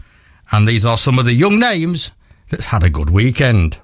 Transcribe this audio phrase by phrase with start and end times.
[0.51, 2.11] and these are some of the young names
[2.49, 3.79] that's had a good weekend.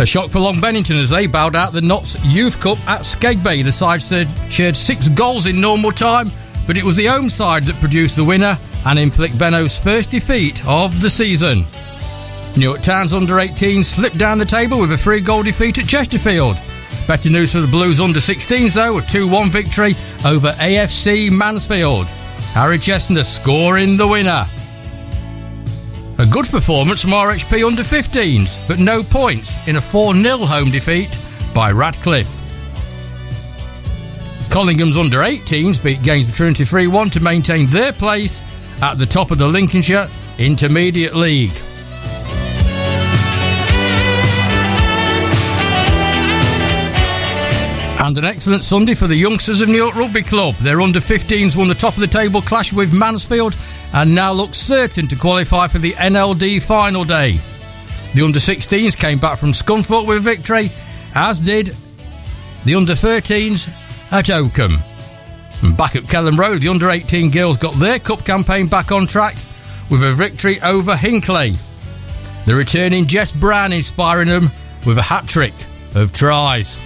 [0.00, 3.64] A shock for Long Bennington as they bowed out the Notts Youth Cup at Skegby.
[3.64, 4.00] The side
[4.48, 6.30] shared, six goals in normal time,
[6.68, 10.64] but it was the home side that produced the winner and inflict Benno's first defeat
[10.68, 11.64] of the season.
[12.56, 16.56] Newark Towns under 18 slipped down the table with a three goal defeat at Chesterfield.
[17.08, 22.06] Better news for the Blues under 16s though, a 2 1 victory over AFC Mansfield.
[22.54, 24.46] Harry Chestnut scoring the winner.
[26.20, 30.68] A good performance from RHP under 15s, but no points in a 4 0 home
[30.68, 31.16] defeat
[31.54, 32.34] by Radcliffe.
[34.50, 38.42] Collingham's under 18s beat Gainsborough Trinity 3 1 to maintain their place
[38.82, 40.08] at the top of the Lincolnshire
[40.38, 41.52] Intermediate League.
[48.08, 50.54] And an excellent Sunday for the youngsters of Newark Rugby Club.
[50.54, 53.54] Their under 15s won the top of the table clash with Mansfield
[53.92, 57.36] and now look certain to qualify for the NLD final day.
[58.14, 60.70] The under 16s came back from Scunthorpe with victory,
[61.14, 61.76] as did
[62.64, 63.68] the under 13s
[64.10, 64.78] at Oakham.
[65.60, 69.06] And back at Kelham Road, the under 18 girls got their cup campaign back on
[69.06, 69.36] track
[69.90, 71.56] with a victory over Hinckley.
[72.46, 74.50] The returning Jess Brown inspiring them
[74.86, 75.52] with a hat trick
[75.94, 76.78] of tries.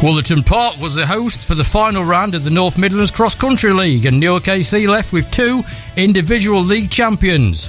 [0.00, 3.72] Wollaton Park was the host for the final round of the North Midlands Cross Country
[3.72, 5.64] League, and Newark AC left with two
[5.96, 7.68] individual league champions.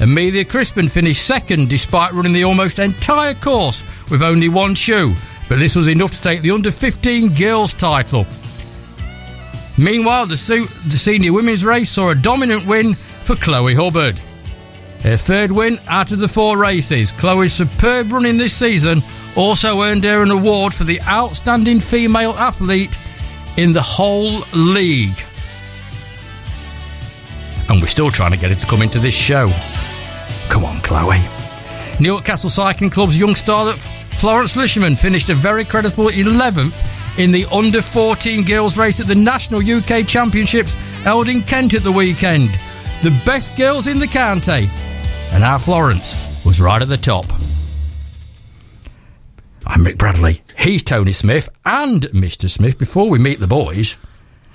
[0.00, 5.14] Amelia Crispin finished second despite running the almost entire course with only one shoe,
[5.48, 8.26] but this was enough to take the under 15 girls title.
[9.78, 14.18] Meanwhile, the, su- the senior women's race saw a dominant win for Chloe Hubbard.
[15.04, 19.00] Her third win out of the four races, Chloe's superb running this season
[19.38, 22.98] also earned her an award for the outstanding female athlete
[23.56, 25.16] in the whole league.
[27.68, 29.48] And we're still trying to get her to come into this show.
[30.48, 31.20] Come on, Chloe.
[32.00, 37.46] Newark Castle Cycling Club's young star Florence Lisherman finished a very creditable 11th in the
[37.52, 40.74] under 14 girls race at the National UK Championships
[41.04, 42.48] held in Kent at the weekend.
[43.02, 44.68] The best girls in the county.
[45.30, 47.26] And our Florence was right at the top.
[49.78, 50.42] I'm Mick Bradley.
[50.58, 52.50] He's Tony Smith and Mr.
[52.50, 52.78] Smith.
[52.78, 53.96] Before we meet the boys,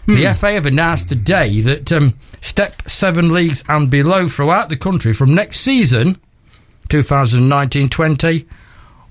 [0.06, 5.14] the FA have announced today that um, Step 7 leagues and below throughout the country
[5.14, 6.20] from next season,
[6.90, 8.46] 2019 20,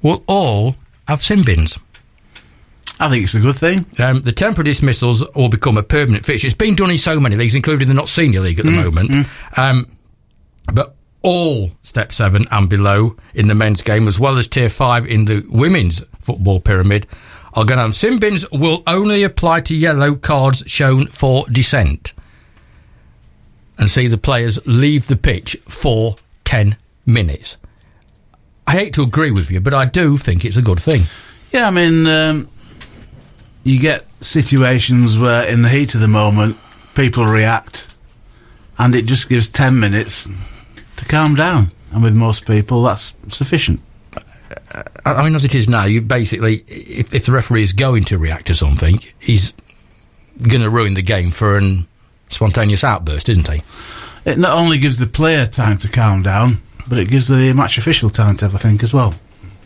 [0.02, 0.76] will all
[1.08, 1.78] have sin bins.
[3.00, 3.86] I think it's a good thing.
[3.98, 6.46] Um, the temporary dismissals will become a permanent fixture.
[6.46, 9.26] It's been done in so many leagues, including the Notts Senior League at the moment.
[9.56, 9.96] Um,
[10.74, 15.06] but all step seven and below in the men's game, as well as tier five
[15.06, 17.06] in the women's football pyramid,
[17.54, 22.12] are going to have sin bins will only apply to yellow cards shown for dissent.
[23.78, 27.56] And see the players leave the pitch for 10 minutes.
[28.66, 31.02] I hate to agree with you, but I do think it's a good thing.
[31.52, 32.48] Yeah, I mean, um,
[33.64, 36.56] you get situations where, in the heat of the moment,
[36.94, 37.88] people react,
[38.78, 40.28] and it just gives 10 minutes
[41.02, 41.72] to calm down.
[41.92, 43.80] And with most people, that's sufficient.
[45.04, 48.18] I mean, as it is now, you basically, if, if the referee is going to
[48.18, 49.52] react to something, he's
[50.48, 51.86] going to ruin the game for an
[52.30, 53.62] spontaneous outburst, isn't he?
[54.24, 57.76] It not only gives the player time to calm down, but it gives the match
[57.78, 59.14] official time to have a think as well.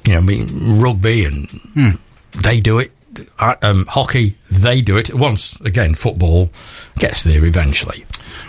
[0.05, 1.99] Yeah, I mean, rugby and
[2.43, 2.93] they do it.
[3.39, 5.15] Um, hockey, they do it.
[5.15, 6.51] Once again, football
[6.99, 8.05] gets there eventually.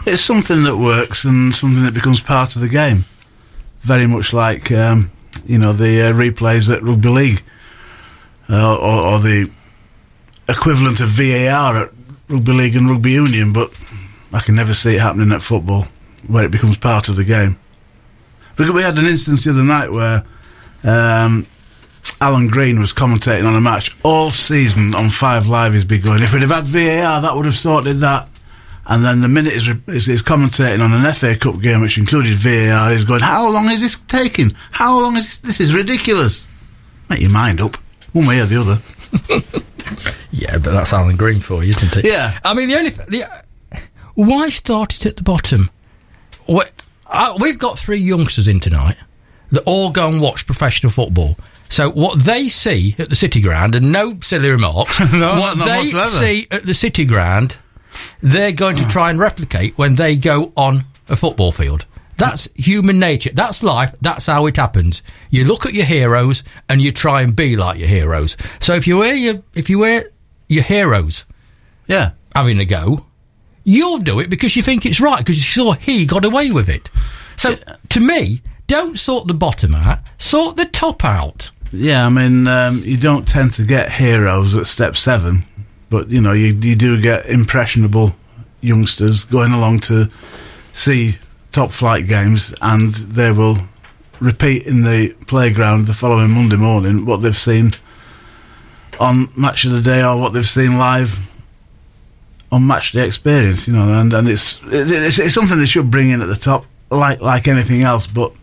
[0.09, 3.04] It's something that works and something that becomes part of the game.
[3.81, 5.12] Very much like, um,
[5.45, 7.44] you know, the uh, replays at rugby league,
[8.50, 9.51] uh, or, or the
[10.48, 11.92] equivalent of VAR at
[12.30, 13.51] rugby league and rugby union.
[13.51, 13.77] But
[14.31, 15.89] I can never see it happening at football,
[16.25, 17.60] where it becomes part of the game.
[18.56, 20.24] Because we had an instance the other night where
[20.86, 21.45] um,
[22.21, 25.74] Alan Green was commentating on a match all season on Five Live.
[25.74, 28.30] He's been going, if we'd have had VAR, that would have sorted that.
[28.89, 32.92] And then the minute he's, he's commentating on an FA Cup game, which included VAR,
[32.92, 34.51] he's going, how long is this taking?
[34.72, 35.57] How long is this?
[35.57, 36.48] This is ridiculous.
[37.10, 37.75] Make your mind up,
[38.13, 39.62] one way or the other.
[40.38, 42.06] Yeah, but that's Alan Green for you, isn't it?
[42.06, 42.38] Yeah.
[42.44, 43.25] I mean, the only the,
[44.13, 45.69] why start it at the bottom?
[46.48, 46.62] we
[47.07, 48.98] uh, we've got three youngsters in tonight
[49.51, 51.38] that all go and watch professional football.
[51.69, 55.84] So what they see at the City Ground, and no silly remarks, No, what they
[56.06, 57.57] see at the City Ground,
[58.21, 61.85] they're going to try and replicate when they go on a football field.
[62.17, 63.29] That's human nature.
[63.33, 63.94] That's life.
[64.01, 65.03] That's how it happens.
[65.29, 68.35] You look at your heroes and you try and be like your heroes.
[68.59, 70.03] So if you wear your if you wear
[70.49, 71.25] your heroes
[71.88, 72.11] Yeah.
[72.33, 73.05] having a go,
[73.63, 76.69] you'll do it because you think it's right because you saw he got away with
[76.69, 76.89] it.
[77.35, 77.53] So
[77.89, 81.51] to me, don't sort the bottom out, sort the top out.
[81.71, 85.43] Yeah, I mean, um, you don't tend to get heroes at step seven,
[85.89, 88.16] but you know, you, you do get impressionable
[88.62, 90.10] youngsters going along to
[90.74, 91.16] see
[91.51, 93.57] top flight games, and they will
[94.19, 97.72] repeat in the playground the following Monday morning what they've seen
[99.00, 101.19] on Match of the Day or what they've seen live
[102.51, 103.68] on Match Day Experience.
[103.68, 106.36] You know, and and it's it, it's, it's something they should bring in at the
[106.36, 108.34] top, like like anything else, but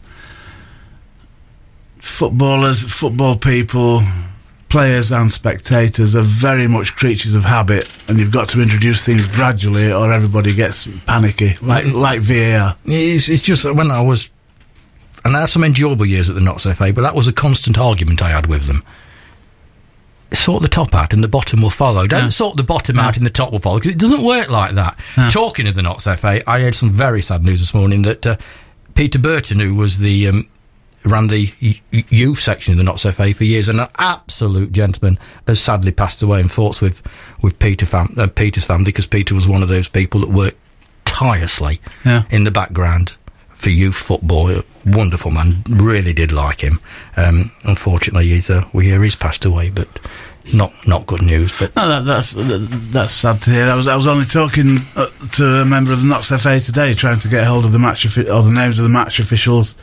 [1.99, 4.03] footballers, football people,
[4.75, 9.29] players, and spectators are very much creatures of habit, and you've got to introduce things
[9.29, 12.77] gradually, or everybody gets panicky, like like VAR.
[12.85, 14.31] It's, it's just when I was,
[15.25, 17.79] and I had some enjoyable years at the Notts FA, but that was a constant
[17.79, 18.83] argument I had with them.
[20.33, 22.09] Sort the top out and the bottom will follow.
[22.09, 24.75] Don't sort the bottom out and the top will follow because it doesn't work like
[24.75, 24.99] that.
[25.31, 28.37] Talking of the Notts FA, I heard some very sad news this morning that uh,
[28.97, 30.49] Peter Burton, who was the um,
[31.05, 31.53] ran the
[31.91, 36.23] youth section of the Notts FA for years, and an absolute gentleman, has sadly passed
[36.23, 37.03] away in thoughts with
[37.43, 40.57] with Peter fam- uh, Peter's family because Peter was one of those people that worked
[41.05, 42.23] tirelessly Yeah.
[42.31, 43.17] in the background
[43.51, 44.51] for youth football.
[44.51, 46.79] A Wonderful man, really did like him.
[47.17, 49.89] Um, unfortunately, he's uh, we hear he's passed away, but
[50.53, 51.55] not not good news.
[51.59, 53.67] But No, that, that's that, that's sad to hear.
[53.69, 56.93] I was I was only talking uh, to a member of the Notts FA today,
[56.93, 59.75] trying to get hold of the match or the names of the match officials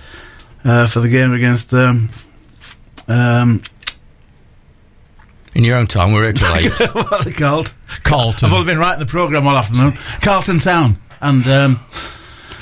[0.64, 1.74] uh, for the game against.
[1.74, 2.10] Um,
[3.08, 3.64] um,
[5.54, 6.72] in your own time, we're here till eight.
[6.94, 7.74] what are they called?
[8.04, 9.94] Carlton, I've only been writing the programme all afternoon.
[10.22, 10.98] Carlton Town.
[11.20, 11.80] And um,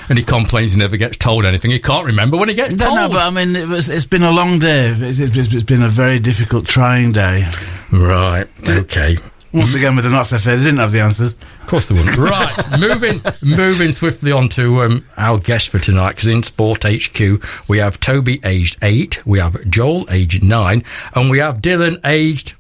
[0.10, 1.70] and he complains he never gets told anything.
[1.72, 2.96] He can't remember when he gets no, told.
[2.96, 4.90] no, but I mean, it was, it's been a long day.
[4.90, 7.50] It's, it's, it's been a very difficult, trying day.
[7.92, 9.18] right, okay.
[9.52, 11.34] Once again, with the Notts FA, they didn't have the answers.
[11.34, 12.18] Of course they wouldn't.
[12.18, 17.20] right, moving moving swiftly on to um, our guest for tonight, because in Sport HQ
[17.68, 20.84] we have Toby aged eight, we have Joel aged nine,
[21.16, 22.54] and we have Dylan aged.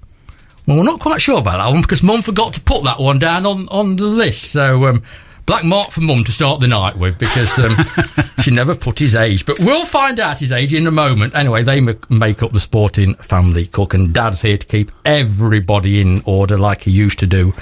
[0.66, 3.20] Well, we're not quite sure about that one because Mum forgot to put that one
[3.20, 4.52] down on, on the list.
[4.52, 5.04] So, um,
[5.50, 7.75] black mark for Mum to start the night with because um,
[8.44, 9.48] she never put his age.
[9.48, 11.34] But we'll find out his age in a moment.
[11.34, 16.01] Anyway, they m- make up the sporting family cook, and Dad's here to keep everybody
[16.01, 17.56] in order like he used to do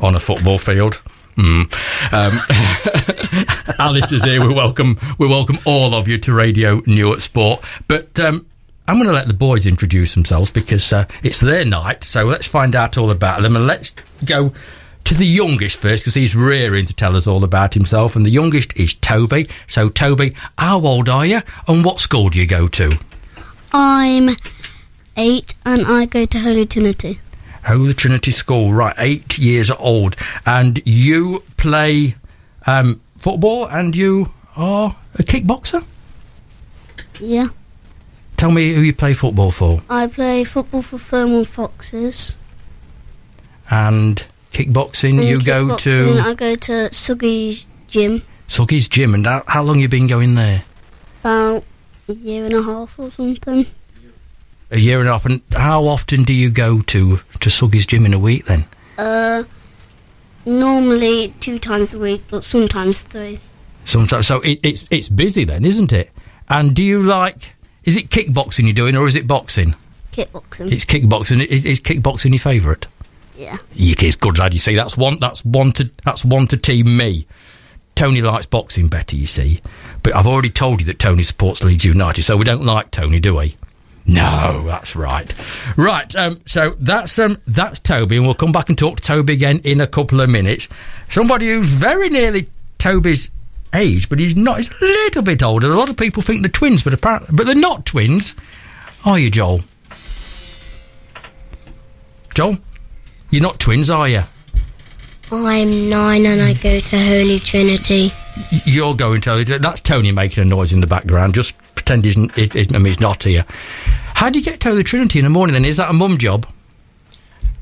[0.00, 1.02] on a football field.
[1.36, 1.70] Mm.
[2.14, 4.40] Um, Alistair's here.
[4.40, 7.62] We welcome we welcome all of you to Radio Newark Sport.
[7.88, 8.46] But um,
[8.88, 12.04] I'm going to let the boys introduce themselves because uh, it's their night.
[12.04, 13.90] So let's find out all about them and let's
[14.24, 14.54] go
[15.04, 18.16] to the youngest first because he's rearing to tell us all about himself.
[18.16, 19.46] And the youngest is Toby.
[19.66, 22.98] So Toby, how old are you and what school do you go to?
[23.72, 24.30] I'm
[25.16, 27.20] eight and I go to Holy Trinity.
[27.66, 28.94] Holy Trinity School, right?
[28.98, 32.14] Eight years old, and you play
[32.66, 35.82] um, football, and you are a kickboxer.
[37.18, 37.46] Yeah.
[38.36, 42.36] Tell me who you play football for, I play football for Fernwood Foxes.
[43.70, 45.18] and kickboxing.
[45.18, 49.78] And you go to I go to Suggy's gym Suggy's gym, and how, how long
[49.80, 50.62] you been going there?
[51.20, 51.64] about
[52.08, 53.66] a year and a half or something.
[54.70, 55.24] A year and a half.
[55.24, 58.44] And how often do you go to to Suggy's gym in a week?
[58.44, 58.66] Then
[58.98, 59.44] Uh,
[60.44, 63.40] normally two times a week, but sometimes three.
[63.86, 64.26] sometimes.
[64.26, 66.10] So it, it's it's busy then, isn't it?
[66.48, 67.54] And do you like?
[67.84, 69.74] Is it kickboxing you're doing, or is it boxing?
[70.12, 70.72] Kickboxing.
[70.72, 71.44] It's kickboxing.
[71.44, 72.86] Is, is kickboxing your favourite?
[73.36, 73.58] Yeah.
[73.74, 74.52] It is good, lad.
[74.52, 75.18] You see, that's one.
[75.18, 75.90] That's one to.
[76.04, 77.26] That's one to team me.
[77.94, 79.60] Tony likes boxing better, you see.
[80.02, 83.20] But I've already told you that Tony supports Leeds United, so we don't like Tony,
[83.20, 83.56] do we?
[84.06, 85.32] No, that's right.
[85.76, 86.14] Right.
[86.14, 89.60] Um, so that's um, that's Toby, and we'll come back and talk to Toby again
[89.64, 90.68] in a couple of minutes.
[91.08, 92.48] Somebody who's very nearly
[92.78, 93.30] Toby's
[93.74, 94.58] age, but he's not.
[94.58, 95.70] He's a little bit older.
[95.70, 98.34] A lot of people think they're twins, but apparently, but they're not twins.
[99.06, 99.62] Are you, Joel?
[102.34, 102.58] Joel,
[103.34, 104.22] you're not twins, are you?
[105.32, 108.12] I'm nine and I go to Holy Trinity.
[108.52, 109.44] Y- You're going to.
[109.58, 111.34] That's Tony making a noise in the background.
[111.34, 113.44] Just pretend he's, n- he- he- I mean, he's not here.
[114.14, 115.54] How do you get to Holy Trinity in the morning?
[115.54, 116.46] Then is that a mum job?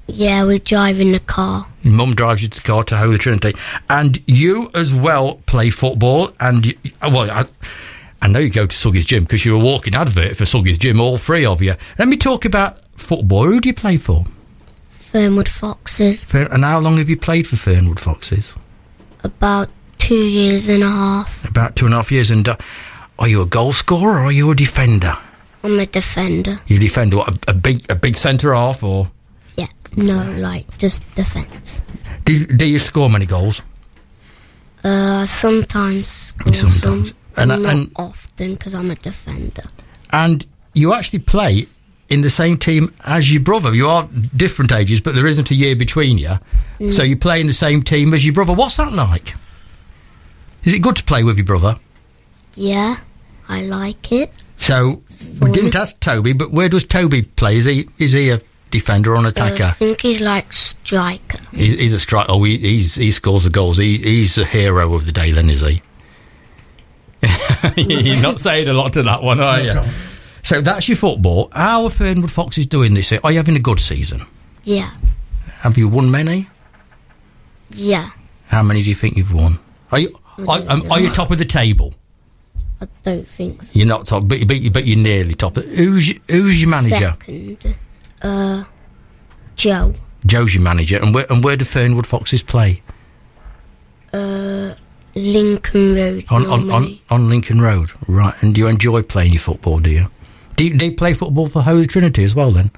[0.07, 1.67] Yeah, we're driving the car.
[1.83, 3.55] Your mum drives you to the car to Holy Trinity,
[3.89, 6.33] and you as well play football.
[6.41, 7.47] And you, well, I,
[8.21, 11.01] I know you go to Suggy's gym because you're a walking advert for Suggy's gym.
[11.01, 11.75] All three of you.
[11.99, 13.45] Let me talk about football.
[13.47, 14.27] Who do you play for?
[15.13, 16.25] Fernwood Foxes.
[16.25, 18.55] Fer- And how long have you played for Fernwood Foxes?
[19.23, 21.45] About two years and a half.
[21.45, 22.31] About two and a half years.
[22.31, 22.57] And uh,
[23.19, 25.17] are you a goal scorer or are you a defender?
[25.63, 26.59] I'm a defender.
[26.67, 29.11] You defend what, a, a big a big centre half or
[29.57, 31.83] Yeah, no, like just defence.
[32.25, 33.61] do, do you score many goals?
[34.83, 36.81] Uh, sometimes score Sometimes.
[36.81, 39.63] some, And- not and- often because I'm a defender.
[40.11, 41.67] and you actually play
[42.13, 43.75] in the same team as your brother.
[43.75, 46.35] You are different ages, but there isn't a year between you.
[46.79, 47.09] So mm.
[47.09, 48.53] you play in the same team as your brother.
[48.53, 49.35] What's that like?
[50.65, 51.77] Is it good to play with your brother?
[52.55, 52.97] Yeah,
[53.49, 54.31] I like it.
[54.59, 55.03] So
[55.41, 57.57] we didn't ask Toby, but where does Toby play?
[57.57, 59.65] Is he is he a defender or an attacker?
[59.65, 61.39] I think he's like striker.
[61.51, 62.31] He's, he's a striker.
[62.31, 63.79] Oh, he, he's he scores the goals.
[63.79, 65.33] He, he's the hero of the day.
[65.33, 65.83] Then is he?
[67.77, 69.81] You're not saying a lot to that one, are you?
[70.43, 71.49] So that's your football.
[71.53, 73.21] How are Fernwood Foxes doing this year?
[73.23, 74.27] Are you having a good season?
[74.65, 74.91] Yeah,
[75.61, 76.49] Have you won many?
[77.71, 78.11] yeah.
[78.49, 79.59] How many do you think you've won?
[79.91, 80.15] Are you
[80.47, 81.95] are, um, are you top of the table?
[82.83, 83.79] I don't think so.
[83.79, 85.57] You're not top, but, but, but you're nearly top.
[85.57, 87.17] Who's your, who's your manager?
[87.19, 87.77] Second,
[88.21, 88.65] uh,
[89.57, 89.95] Joe.
[90.27, 92.83] Joe's your manager, and where and where do Fernwood Foxes play?
[94.13, 94.75] Uh,
[95.15, 96.25] Lincoln Road.
[96.31, 98.35] On on, on on Lincoln Road, right?
[98.43, 99.79] And do you enjoy playing your football?
[99.81, 100.09] Do you?
[100.63, 102.53] Do you, do you play football for Holy Trinity as well?
[102.53, 102.71] Then,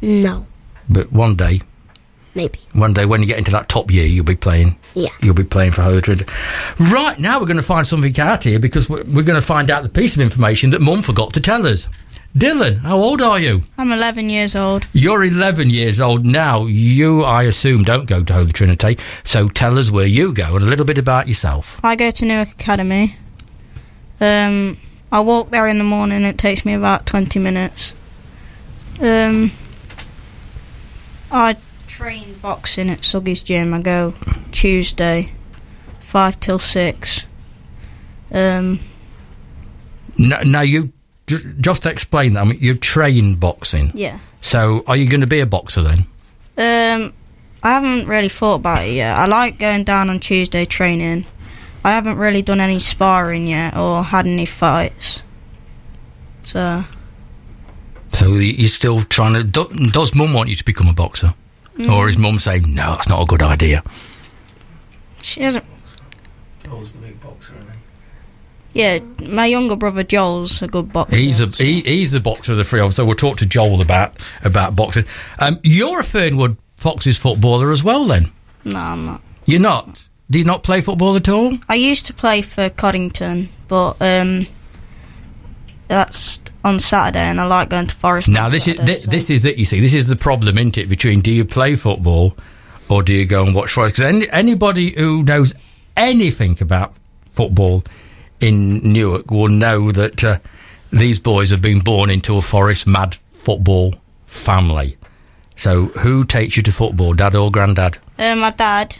[0.00, 0.46] No,
[0.88, 1.60] but one day,
[2.36, 2.60] maybe.
[2.72, 4.78] one day when you get into that top year, you'll be playing.
[4.94, 5.10] Yeah.
[5.20, 6.30] You'll be playing for Holy Trinity.
[6.78, 9.70] Right now, we're going to find something out here because we're, we're going to find
[9.72, 11.88] out the piece of information that Mum forgot to tell us.
[12.36, 13.62] Dylan, how old are you?
[13.76, 14.86] I'm 11 years old.
[14.92, 16.66] You're 11 years old now.
[16.66, 18.98] You, I assume, don't go to Holy Trinity.
[19.24, 21.80] So tell us where you go and a little bit about yourself.
[21.82, 23.16] I go to Newark Academy.
[24.20, 24.78] Um,
[25.12, 26.22] I walk there in the morning.
[26.24, 27.92] It takes me about 20 minutes.
[28.98, 29.52] Um,
[31.30, 33.74] I train boxing at Suggy's gym.
[33.74, 34.14] I go
[34.52, 35.32] Tuesday,
[36.00, 37.26] five till six.
[38.32, 38.80] Um,
[40.16, 40.92] Now, now you
[41.60, 42.40] just explain that.
[42.40, 43.92] I mean, you train boxing.
[43.94, 44.18] yeah.
[44.40, 45.98] So are you going to be a boxer then?
[46.58, 47.12] Um,
[47.62, 49.16] I haven't really thought about it yet.
[49.16, 51.26] I like going down on Tuesday training.
[51.84, 55.22] I haven't really done any sparring yet or had any fights.
[56.44, 56.84] So
[58.12, 59.44] So you're still trying to.
[59.44, 61.34] Do, does Mum want you to become a boxer,
[61.88, 62.92] or is Mum saying no?
[62.92, 63.82] That's not a good idea.
[65.22, 65.64] she hasn't.
[66.64, 67.80] Joel's the big boxer, I think.
[68.74, 68.98] Yeah,
[69.28, 71.16] my younger brother Joel's a good boxer.
[71.16, 72.96] He's a he, he's the boxer of the three of us.
[72.96, 75.04] So we'll talk to Joel about about boxing.
[75.38, 78.04] Um, you're a Fernwood Foxes footballer as well.
[78.06, 78.30] Then
[78.64, 79.20] No, I'm not.
[79.46, 80.06] you're not.
[80.32, 81.58] Do you not play football at all?
[81.68, 84.46] I used to play for Coddington, but um,
[85.88, 88.28] that's on Saturday, and I like going to Forest.
[88.28, 89.58] Now this is this, so- this is it.
[89.58, 90.88] You see, this is the problem, isn't it?
[90.88, 92.34] Between do you play football
[92.88, 93.96] or do you go and watch Forest?
[93.96, 95.52] Because any, anybody who knows
[95.98, 96.94] anything about
[97.30, 97.84] football
[98.40, 100.38] in Newark will know that uh,
[100.90, 103.96] these boys have been born into a Forest mad football
[104.26, 104.96] family.
[105.56, 107.98] So, who takes you to football, dad or granddad?
[108.18, 108.96] Uh, my dad,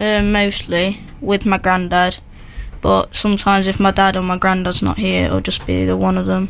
[0.00, 2.18] uh, mostly with my granddad,
[2.80, 6.18] but sometimes if my dad or my granddad's not here, it'll just be the one
[6.18, 6.48] of them.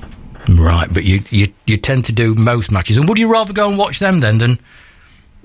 [0.48, 3.68] Right, but you, you you tend to do most matches, and would you rather go
[3.68, 4.58] and watch them then than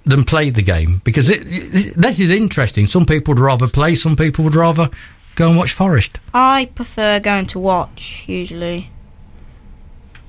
[0.06, 1.02] than play the game?
[1.04, 2.86] Because it, it, this is interesting.
[2.86, 4.90] Some people would rather play, some people would rather
[5.36, 6.20] go and watch Forest.
[6.34, 8.92] I prefer going to watch usually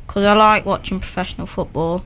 [0.06, 2.04] because I like watching professional football.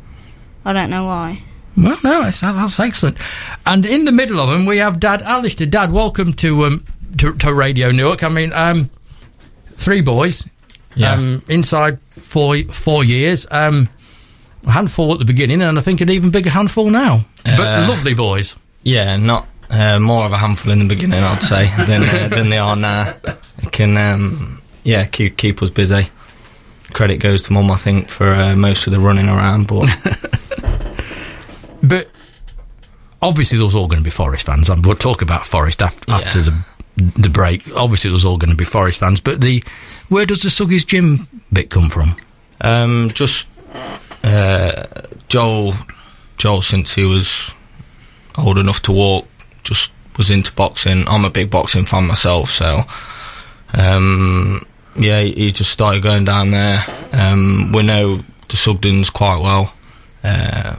[0.65, 1.43] I don't know why.
[1.77, 3.19] Well, no, that's, that's excellent.
[3.67, 5.67] And in the middle of them, we have Dad Alistair.
[5.67, 6.85] Dad, welcome to um
[7.19, 8.23] to, to Radio Newark.
[8.23, 8.91] I mean, um,
[9.69, 10.47] three boys,
[10.95, 11.13] Yeah.
[11.15, 13.47] um, inside four four years.
[13.51, 13.89] Um,
[14.67, 17.25] a handful at the beginning, and I think an even bigger handful now.
[17.45, 18.57] but Uh, lovely boys.
[18.83, 22.49] Yeah, not uh, more of a handful in the beginning, I'd say, than uh, than
[22.51, 23.15] they are now.
[23.63, 26.09] It can, um, yeah, keep keep us busy.
[26.93, 29.67] Credit goes to mum, I think, for uh, most of the running around.
[29.69, 29.85] But
[31.89, 32.09] But
[33.23, 34.69] obviously, there's all going to be Forest fans.
[34.69, 36.45] And we'll talk about Forest after Yeah.
[36.45, 36.63] the
[37.19, 37.69] the break.
[37.77, 39.63] Obviously, was all going to be Forest fans, but the
[40.09, 42.17] where does the Suggies gym bit come from?
[42.63, 43.47] Um, just
[44.25, 44.85] uh,
[45.29, 45.75] Joel.
[46.39, 47.51] Joel, since he was
[48.39, 49.27] old enough to walk,
[49.63, 51.07] just was into boxing.
[51.09, 52.83] I'm a big boxing fan myself, so
[53.75, 54.65] um,
[54.97, 56.85] yeah, he he just started going down there.
[57.13, 59.75] Um, we know the Sugdens quite well,
[60.25, 60.77] uh,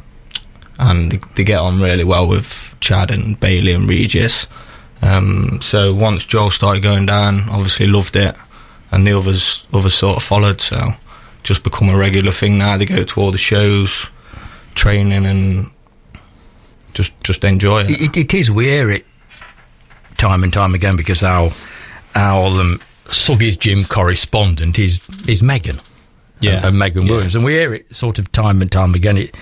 [0.78, 4.48] and they- get on really well with Chad and Bailey and Regis.
[5.02, 8.36] Um, so once Joel started going down, obviously loved it,
[8.92, 10.60] and the others others sort of followed.
[10.62, 10.92] So
[11.44, 12.78] just become a regular thing now.
[12.78, 13.92] They go to all the shows,
[14.76, 15.70] training, and
[16.94, 18.02] just just enjoy it.
[18.02, 18.50] It, it is.
[18.52, 19.06] We hear it
[20.18, 21.50] time and time again because our
[22.16, 25.80] our um, Suggies gym correspondent is is Megan.
[26.40, 26.58] Yeah.
[26.58, 27.12] and, and Megan Yeah.
[27.14, 29.18] Williams, and we hear it sort of time and time again.
[29.18, 29.36] It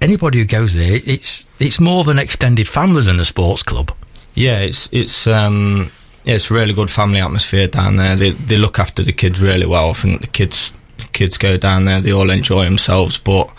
[0.00, 3.92] anybody who goes there, it's it's more of an extended family than a sports club.
[4.34, 5.90] Yeah, it's it's um
[6.24, 8.16] it's a really good family atmosphere down there.
[8.16, 9.90] They they look after the kids really well.
[9.90, 13.50] I think the kids the kids go down there, they all enjoy themselves, but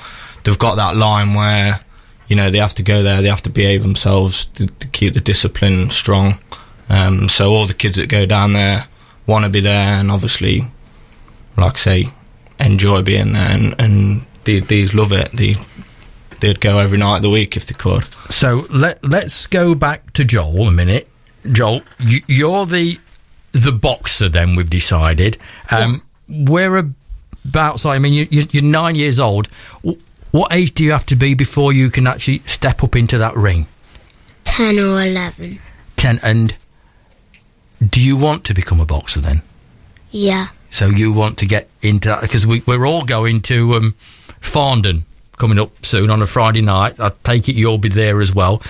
[0.43, 1.79] they've got that line where
[2.27, 5.13] you know they have to go there, they have to behave themselves to, to keep
[5.13, 6.33] the discipline strong.
[6.89, 8.87] Um, so all the kids that go down there
[9.25, 10.61] want to be there, and obviously,
[11.57, 12.05] like I say,
[12.59, 15.31] enjoy being there, and and these love it.
[15.33, 15.55] They
[16.39, 18.03] they'd go every night of the week if they could.
[18.31, 21.07] So let let's go back to Joel a minute.
[21.51, 22.99] Joel, you, you're the
[23.51, 24.29] the boxer.
[24.29, 25.37] Then we've decided.
[25.71, 27.85] Um, Whereabouts?
[27.85, 29.47] I mean, you, you, you're nine years old.
[30.31, 33.35] What age do you have to be before you can actually step up into that
[33.35, 33.65] ring?
[34.43, 35.59] 10 or 11.
[35.95, 36.19] Ten.
[36.21, 36.55] And
[37.89, 39.41] do you want to become a boxer then?
[40.11, 40.47] Yeah.
[40.69, 43.95] So you want to get into that because we, we're all going to um,
[44.41, 45.03] Farndon
[45.37, 46.99] coming up soon on a Friday night.
[46.99, 48.61] I take it you'll be there as well.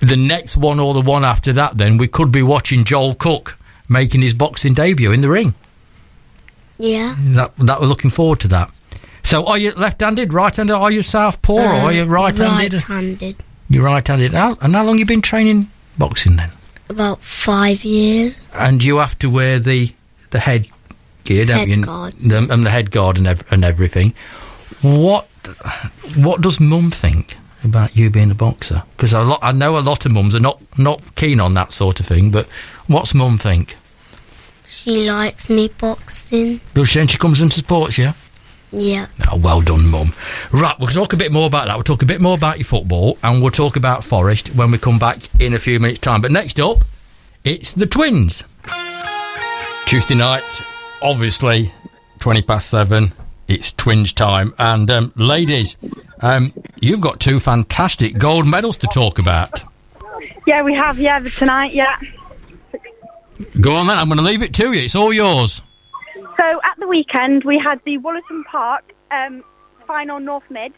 [0.00, 3.56] The next one or the one after that, then we could be watching Joel Cook
[3.88, 5.54] making his boxing debut in the ring.
[6.78, 7.14] Yeah.
[7.18, 8.70] That that we're looking forward to that.
[9.22, 10.74] So are you left-handed, right-handed?
[10.74, 12.74] Are you southpaw or are you right-handed?
[12.74, 13.36] Uh, Right-handed.
[13.70, 14.32] You're right-handed.
[14.34, 16.50] How, and how long you been training boxing then?
[16.90, 18.40] About five years.
[18.52, 19.92] And you have to wear the
[20.30, 20.66] the head
[21.24, 21.84] gear, don't Head you?
[21.84, 22.22] guards.
[22.28, 24.12] The, and the head guard and, ev- and everything.
[24.82, 25.26] What
[26.16, 28.82] what does mum think about you being a boxer?
[28.96, 32.06] Because I know a lot of mums are not not keen on that sort of
[32.06, 32.30] thing.
[32.30, 32.46] But
[32.86, 33.76] what's mum think?
[34.64, 36.60] She likes me boxing.
[36.72, 38.12] Does she, and she comes and supports you?
[38.70, 39.06] Yeah.
[39.30, 40.14] Oh, well done, mum.
[40.50, 41.74] Right, we'll talk a bit more about that.
[41.76, 44.78] We'll talk a bit more about your football, and we'll talk about Forest when we
[44.78, 46.20] come back in a few minutes' time.
[46.20, 46.82] But next up,
[47.44, 48.42] it's the Twins.
[49.86, 50.62] Tuesday night,
[51.02, 51.72] obviously,
[52.18, 53.08] 20 past seven.
[53.48, 54.54] It's Twins time.
[54.58, 55.76] And, um, ladies,
[56.20, 59.62] um, you've got two fantastic gold medals to talk about.
[60.46, 60.98] Yeah, we have.
[60.98, 61.72] Yeah, tonight.
[61.74, 61.98] Yeah.
[63.60, 64.82] Go on then, I'm going to leave it to you.
[64.82, 65.62] It's all yours.
[66.36, 69.44] So at the weekend we had the Wollaton Park um,
[69.86, 70.72] final North Mid.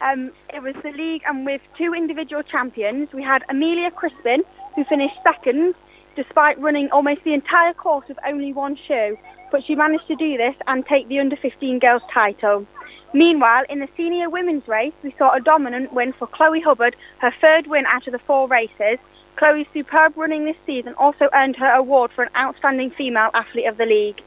[0.00, 4.44] Um, it was the league, and with two individual champions, we had Amelia Crispin,
[4.76, 5.74] who finished second,
[6.14, 9.18] despite running almost the entire course with only one shoe.
[9.50, 12.66] But she managed to do this and take the under 15 girls title.
[13.14, 17.32] Meanwhile, in the senior women's race, we saw a dominant win for Chloe Hubbard, her
[17.40, 18.98] third win out of the four races.
[19.36, 23.78] Chloe's superb running this season also earned her award for an outstanding female athlete of
[23.78, 24.20] the league.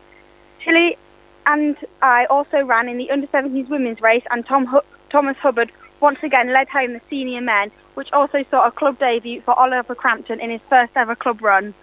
[0.64, 0.98] Tilly
[1.46, 4.82] and I also ran in the under 17s women's race, and Tom Hu-
[5.12, 9.42] Thomas Hubbard once again led home the senior men, which also saw a club debut
[9.42, 11.74] for Oliver Crampton in his first ever club run.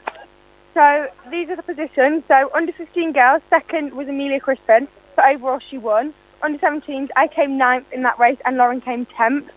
[0.79, 2.23] So these are the positions.
[2.29, 4.87] So under 15 girls, second was Amelia Crispin,
[5.17, 6.14] so overall she won.
[6.41, 9.49] Under 17s, I came ninth in that race, and Lauren came 10th.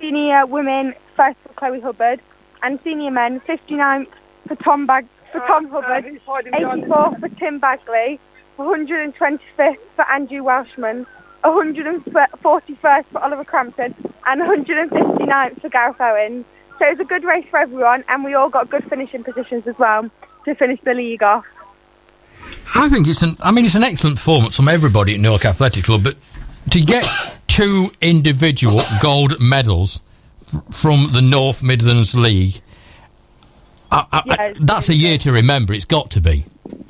[0.00, 2.22] Senior women, first for Chloe Hubbard,
[2.62, 4.08] and senior men, 59th
[4.48, 8.18] for Tom Bag for Tom Hubbard, 84th for Tim Bagley,
[8.58, 11.06] 125th for Andrew Welshman,
[11.44, 16.46] 141st for Oliver Crampton, and 159th for Gareth Owens.
[16.78, 19.64] So it was a good race for everyone, and we all got good finishing positions
[19.66, 20.10] as well
[20.44, 21.44] to finish the league off.
[22.74, 23.36] I think it's an.
[23.40, 26.16] I mean, it's an excellent performance from everybody at Newark Athletic Club, but
[26.70, 27.06] to get
[27.46, 30.00] two individual gold medals
[30.42, 32.60] f- from the North Midlands League,
[33.90, 35.74] I, I, Yeah, I, that's a year to remember.
[35.74, 36.44] It's got to be.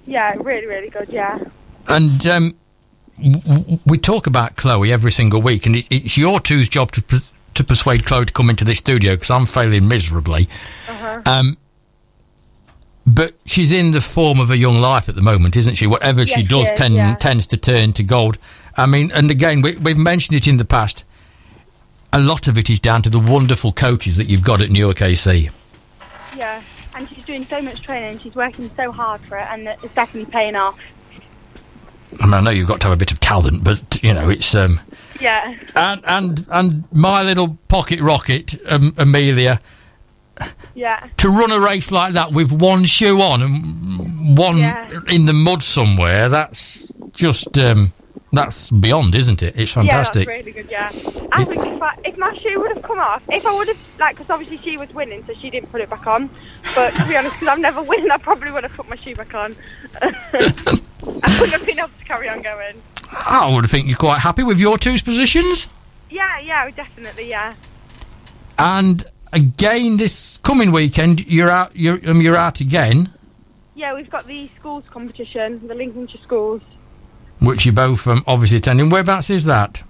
[0.07, 1.39] Yeah, really, really good, yeah.
[1.89, 2.57] And um,
[3.21, 7.03] w- we talk about Chloe every single week, and it, it's your two's job to
[7.55, 10.49] to persuade Chloe to come into this studio because I'm failing miserably.
[11.27, 11.57] Um,
[13.15, 15.87] but she's in the form of a young life at the moment, isn't she?
[15.87, 17.15] Whatever she does she is, ten, yeah.
[17.17, 18.39] tends to turn to gold.
[18.77, 21.05] I mean, and again, we, we've mentioned it in the past.
[22.13, 25.01] A lot of it is down to the wonderful coaches that you've got at Newark
[25.03, 25.51] AC.
[26.37, 26.63] Yeah.
[26.95, 28.19] and she's doing so much training.
[28.21, 30.79] She's working so hard for it, and it's definitely paying off.
[32.21, 34.29] I mean, I know you've got to have a bit of talent, but you know
[34.29, 34.81] it's um,
[35.21, 35.55] Yeah.
[35.77, 39.61] and and and my little pocket rocket, um, Amelia,
[40.75, 41.09] Yeah.
[41.19, 44.89] to run a race like that with one shoe on and one Yeah.
[45.09, 46.29] in the mud somewhere.
[46.29, 47.93] That's just um,
[48.33, 49.55] that's beyond, isn't it?
[49.59, 50.27] It's fantastic.
[50.29, 50.71] Yeah, that's really good.
[50.71, 50.91] Yeah,
[51.33, 53.79] I think if, I, if my shoe would have come off, if I would have
[53.99, 56.31] like, because obviously she was winning, so she didn't put it back on.
[56.75, 59.17] But to be honest, because I'm never winning, I probably would have put my shoe
[59.17, 59.57] back on.
[60.03, 62.81] I wouldn't have been able to carry on going.
[63.13, 65.67] I would think you're quite happy with your two's positions.
[66.11, 67.55] Yeah, yeah, definitely, yeah.
[68.59, 71.75] And again, this coming weekend, you're out.
[71.75, 73.09] You're um, you're out again,
[73.75, 76.63] Yeah, we've got the schools competition, the Lincolnshire schools.
[77.41, 78.89] which you're both um, obviously attending.
[78.91, 79.83] Whereabouts is that?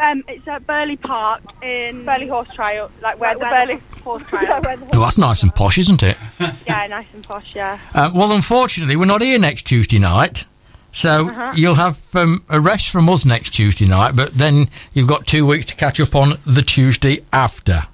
[0.00, 4.60] Um, it's at Burghley Park in Burghley Horse Trail, like where the Burghley Horse Trail.
[4.92, 6.16] Oh, that's nice and posh, isn't it?
[6.66, 7.54] yeah, nice and posh.
[7.54, 7.78] Yeah.
[7.94, 10.46] Uh, well, unfortunately, we're not here next Tuesday night,
[10.90, 11.52] so Uh-huh.
[11.54, 14.16] you'll have um, a rest from us next Tuesday night.
[14.16, 17.84] But then you've got two weeks to catch up on the Tuesday after.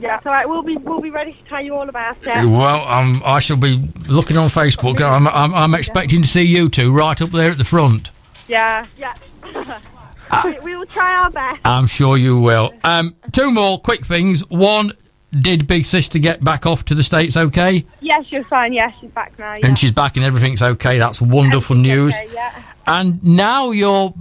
[0.00, 2.44] Yeah, so right, we'll be we'll be ready to tell you all about it.
[2.46, 3.76] Well, um, I shall be
[4.08, 5.00] looking on Facebook.
[5.00, 8.10] I'm, I'm, I'm expecting to see you two right up there at the front.
[8.46, 9.14] Yeah, yeah.
[10.44, 11.60] we, we will try our best.
[11.64, 12.72] I'm sure you will.
[12.84, 14.40] Um, two more quick things.
[14.48, 14.92] One,
[15.38, 17.84] did Big Sister get back off to the States okay?
[18.00, 18.72] Yeah, she's fine.
[18.72, 19.54] Yeah, she's back now.
[19.54, 19.66] Yeah.
[19.66, 20.98] And she's back and everything's okay.
[20.98, 22.14] That's wonderful news.
[22.14, 22.62] Okay, yeah.
[22.86, 24.14] And now you're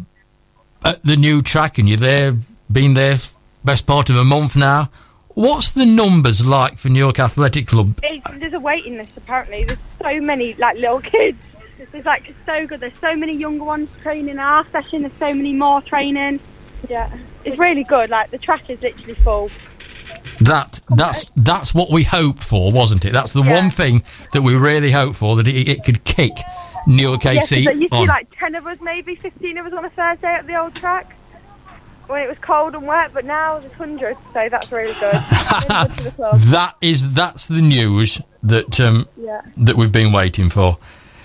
[0.83, 2.35] at the new track and you're there,
[2.71, 3.19] been there
[3.67, 4.89] best part of a month now.
[5.37, 7.99] What's the numbers like for Newark Athletic Club?
[8.01, 9.65] It's, there's a waiting list apparently.
[9.65, 11.37] There's so many like little kids.
[11.91, 12.79] There's like it's so good.
[12.79, 15.03] There's so many younger ones training our session.
[15.03, 16.39] There's so many more training.
[16.89, 18.09] Yeah, it's really good.
[18.09, 19.51] Like the track is literally full.
[20.41, 23.13] That that's that's what we hoped for, wasn't it?
[23.13, 23.61] That's the Yeah.
[23.61, 24.01] one thing
[24.33, 26.31] that we really hoped for that it, it could kick
[26.87, 28.07] Newark Yeah, 'cause AC there you see on.
[28.07, 31.13] like ten of us, maybe fifteen of us on a Thursday at the old track
[32.07, 33.11] when it was cold and wet.
[33.13, 35.13] But now there's hundreds, so that's really good.
[35.13, 36.37] really good for the club.
[36.37, 40.77] that is that's the news that um, Yeah, that we've been waiting for.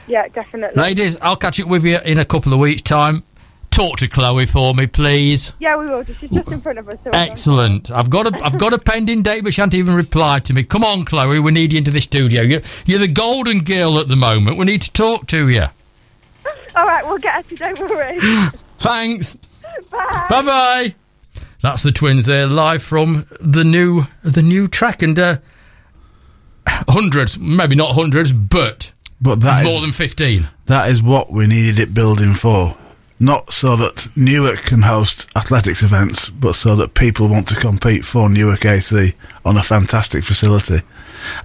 [0.06, 0.80] yeah, definitely.
[0.80, 3.22] Ladies, I'll catch up with you in a couple of weeks' time.
[3.70, 5.54] Talk to Chloe for me, please.
[5.58, 6.04] Yeah, we will.
[6.04, 6.98] She's just in front of us.
[7.04, 7.90] So Excellent.
[7.90, 10.62] I've got a I've got a pending date, but she hasn't even replied to me.
[10.62, 12.42] Come on, Chloe, we need you into the studio.
[12.42, 14.58] You're, you're the golden girl at the moment.
[14.58, 15.62] We need to talk to you.
[16.76, 17.56] All right, we'll get her to.
[17.56, 18.18] Don't worry.
[18.80, 19.38] Thanks.
[19.90, 20.26] Bye.
[20.30, 20.94] Bye bye.
[21.62, 25.36] That's the twins there, live from the new the new track, and uh,
[26.66, 30.48] hundreds, maybe not hundreds, but But that more is than fifteen.
[30.66, 32.76] that is what we needed it building for.
[33.20, 38.04] Not so that Newark can host athletics events, but so that people want to compete
[38.04, 40.80] for Newark AC on a fantastic facility.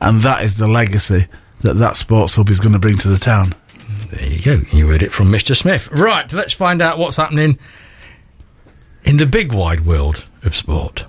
[0.01, 1.27] And that is the legacy
[1.61, 3.53] that that sports hub is going to bring to the town.
[4.09, 4.61] There you go.
[4.71, 5.55] You heard it from Mr.
[5.55, 5.87] Smith.
[5.91, 7.59] Right, let's find out what's happening
[9.03, 11.05] in the big wide world of sport.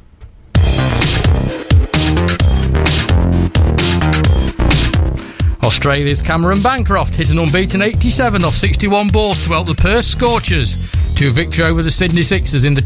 [5.63, 10.79] Australia's Cameron Bancroft hit an unbeaten 87 off 61 balls to help the Perth Scorchers
[11.17, 12.81] to victory over the Sydney Sixers in the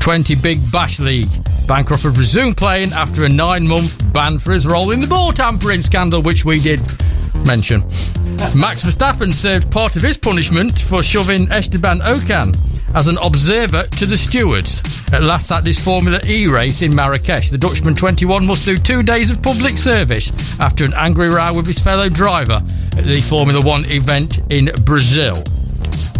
[0.00, 1.28] 2020 Big Bash League.
[1.66, 5.32] Bancroft have resumed playing after a nine month ban for his role in the ball
[5.32, 6.80] tampering scandal, which we did
[7.46, 7.80] mention.
[8.54, 12.56] Max Verstappen served part of his punishment for shoving Esteban Ocon
[12.94, 17.50] as an observer to the stewards at last Saturday's Formula E race in Marrakesh.
[17.50, 21.66] The Dutchman 21 must do two days of public service after an angry row with
[21.66, 22.62] his fellow driver
[22.96, 25.42] at the Formula One event in Brazil.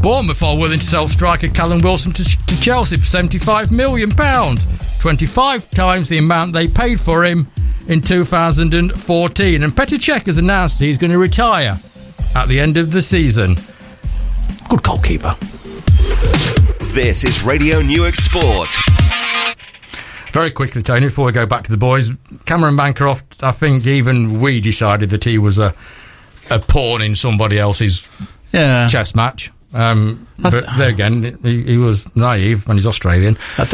[0.03, 5.71] Bournemouth are willing to sell striker Callum Wilson to, to Chelsea for £75 million, 25
[5.71, 7.47] times the amount they paid for him
[7.89, 9.63] in 2014.
[9.63, 11.75] And Petr Cech has announced he's going to retire
[12.35, 13.55] at the end of the season.
[14.69, 15.37] Good goalkeeper.
[16.93, 18.69] This is Radio Newark Sport.
[20.33, 22.11] Very quickly, Tony, before we go back to the boys,
[22.47, 25.75] Cameron Bancroft, I think even we decided that he was a,
[26.51, 28.09] a pawn in somebody else's
[28.53, 28.89] Yeah.
[28.89, 29.51] chess match.
[29.75, 33.39] Um, but there again, he, he was naive and he's Australian.
[33.57, 33.73] but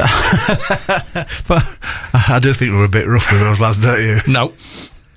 [2.14, 4.18] I do think we were a bit rough with those lads, don't you?
[4.32, 4.52] No.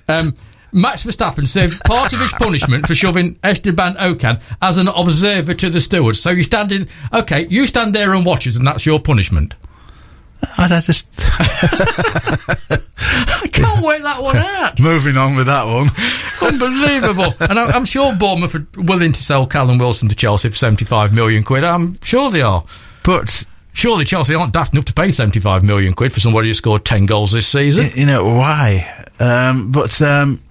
[0.08, 0.34] Um,
[0.72, 5.68] Max Verstappen served part of his punishment for shoving Esteban Ocon as an observer to
[5.68, 6.20] the stewards.
[6.20, 9.54] So you stand in, okay, you stand there and watch us, and that's your punishment.
[10.58, 11.08] I I just
[12.70, 14.80] I can't wait that one out.
[14.80, 15.88] moving on with that one.
[16.52, 17.34] Unbelievable.
[17.40, 21.12] and I, I'm sure Bournemouth are willing to sell Callum Wilson to Chelsea for 75
[21.12, 21.64] million quid.
[21.64, 22.64] I'm sure they are.
[23.04, 26.84] But Surely Chelsea aren't daft enough to pay 75 million quid for somebody who scored
[26.84, 27.84] 10 goals this season.
[27.84, 29.06] y- you know why?
[29.18, 30.42] Um, but um,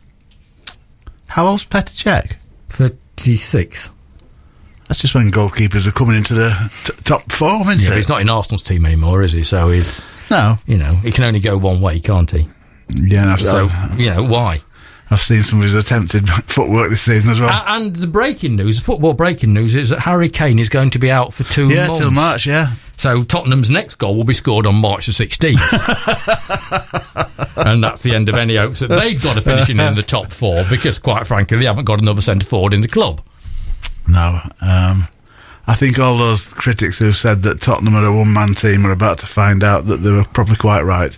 [1.30, 2.36] How old's Petr Cech?
[2.70, 3.92] 36.
[4.92, 7.96] That's just when goalkeepers are coming into the t- top form, isn't Yeah, but it?
[8.00, 9.46] he's not in Arsenal's team anymore, is he?
[9.46, 10.58] So he's, No.
[10.68, 12.50] you know, he can only go one way, can't he?
[12.94, 14.60] Yeah, So, you know, why?
[15.10, 17.64] I've seen some of his attempted footwork this season as well.
[17.68, 21.00] And the breaking news, the football breaking news, is that Harry Kane is going to
[21.00, 22.00] be out for two yeah, months.
[22.02, 22.74] till March, yeah.
[22.98, 25.56] So Tottenham's next goal will be scored on March the 16th.
[27.66, 30.34] and that's the end of any hopes that they've got to finishing in the top
[30.34, 33.22] four because, quite frankly, they haven't got another centre forward in the club.
[34.12, 34.42] No.
[34.62, 35.08] Um,
[35.68, 38.92] I think all those critics who said that Tottenham are a one man team are
[38.92, 41.18] about to find out that they were probably quite right.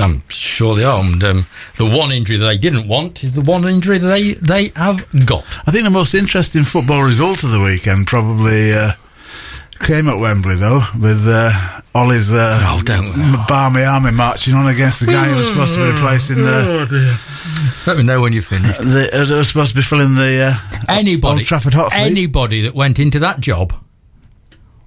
[0.00, 1.00] I'm sure they are.
[1.00, 4.32] And um, the one injury that they didn't want is the one injury that they,
[4.32, 5.44] they have got.
[5.66, 8.92] I think the most interesting football result of the weekend probably uh,
[9.80, 11.50] came at Wembley, though, with uh,
[11.94, 15.80] Ole's uh, Oh, don't- Barmy Army marching on against the guy who was supposed to
[15.84, 17.18] be replacing the.
[17.86, 18.80] Let me know when you're finished.
[18.80, 22.00] the uh, was supposed to be filling the uh, Anybody, Old Trafford hot seat.
[22.02, 23.72] anybody that went into that job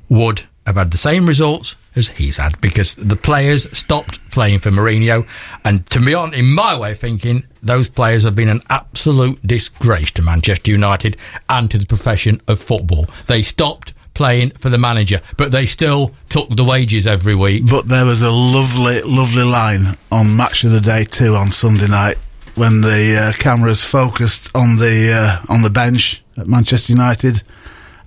[0.10, 4.70] would have had the same results as he's had because the players stopped playing for
[4.70, 5.28] Mourinho.
[5.66, 9.46] And to be honest, in my way of thinking, those players have been an absolute
[9.46, 11.18] disgrace to Manchester United
[11.50, 13.08] and to the profession of football.
[13.28, 17.64] They stopped playing for the manager, but they still took the wages every week.
[17.72, 21.88] But there was a lovely, lovely line on Match of the Day two on Sunday
[21.88, 22.18] night
[22.56, 27.44] when the uh, cameras focused on the uh, on the bench at Manchester United,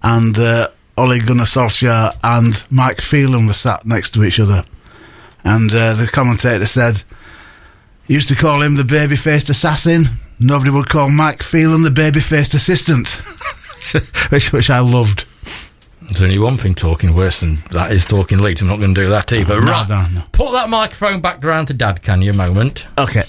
[0.03, 4.67] and uh, Ole Gunnar Solskjaer and Mike Phelan were sat next to each other,
[5.45, 7.05] and uh, the commentator said,
[8.07, 10.05] "Used to call him the baby-faced assassin.
[10.39, 13.09] Nobody would call Mike Phelan the baby-faced assistant,"
[14.29, 15.25] which which I loved.
[16.13, 18.61] There's only one thing talking worse than that is talking Leeds.
[18.63, 19.61] I'm not going to do that either.
[19.61, 20.23] No, right, no, no.
[20.33, 22.87] put that microphone back round to Dad, can you, a moment?
[22.99, 23.23] Okay.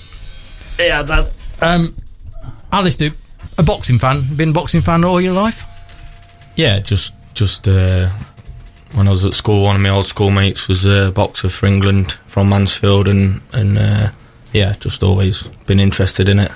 [0.79, 1.31] Yeah, that.
[1.61, 1.95] Um,
[2.71, 3.11] Alistair,
[3.57, 4.21] a boxing fan.
[4.35, 5.63] Been a boxing fan all your life?
[6.55, 8.09] Yeah, just just uh,
[8.93, 12.13] when I was at school, one of my old schoolmates was a boxer for England
[12.27, 14.11] from Mansfield, and and uh,
[14.51, 16.51] yeah, just always been interested in it.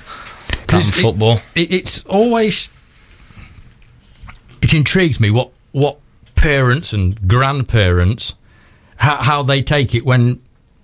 [0.68, 1.38] That and it- football.
[1.54, 2.68] It, it's always
[4.60, 5.98] it intrigues me what what
[6.38, 8.34] parents and grandparents
[8.96, 10.40] how, how they take it when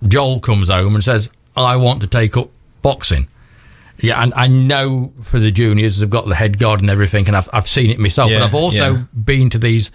[0.07, 2.49] Joel comes home and says, "I want to take up
[2.81, 3.27] boxing."
[3.97, 7.35] Yeah, and I know for the juniors they've got the head guard and everything, and
[7.35, 9.03] I've I've seen it myself, Yeah, and I've also yeah.
[9.23, 9.89] been to these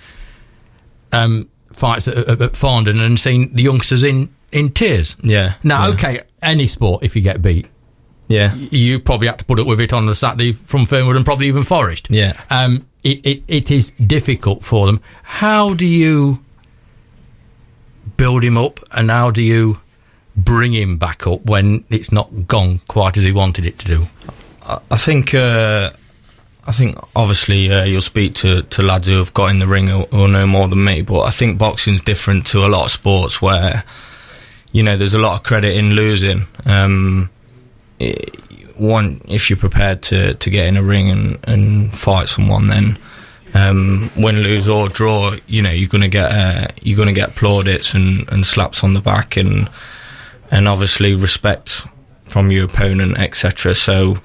[1.12, 5.16] um, fights at, at, at Farndon and seen the youngsters in in tears.
[5.23, 5.55] Yeah.
[5.62, 7.66] Now, yeah, okay, any sport, if you get beat,
[8.27, 8.53] Yeah.
[8.55, 11.46] you probably have to put up with it on the Saturday from Fernwood and probably
[11.46, 12.09] even Forest.
[12.11, 12.40] Yeah.
[12.51, 15.01] Um, it, it, it is difficult for them.
[15.23, 16.41] How do you
[18.17, 19.79] build him up and how do you
[20.37, 24.07] bring him back up when it's not gone quite as he wanted it to do?
[24.91, 25.91] I think uh,
[26.67, 29.89] I think obviously uh, you'll speak to, to lads who have got in the ring
[29.89, 32.91] who, who know more than me, but I think boxing's different to a lot of
[32.91, 33.85] sports where
[34.73, 36.43] you know there's a lot of credit in losing.
[36.67, 37.31] Um,
[38.01, 38.15] i
[38.81, 42.99] one, if you're prepared to, to get in a ring and, and fight someone, then
[43.55, 47.95] um, win, lose or draw, you know you're gonna get uh, you're gonna get plaudits
[47.95, 49.69] and, and slaps on the back and
[50.51, 51.87] and obviously respect
[52.25, 53.75] from your opponent, etc.
[53.75, 54.19] So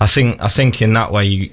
[0.00, 1.50] I think I think in that way, you,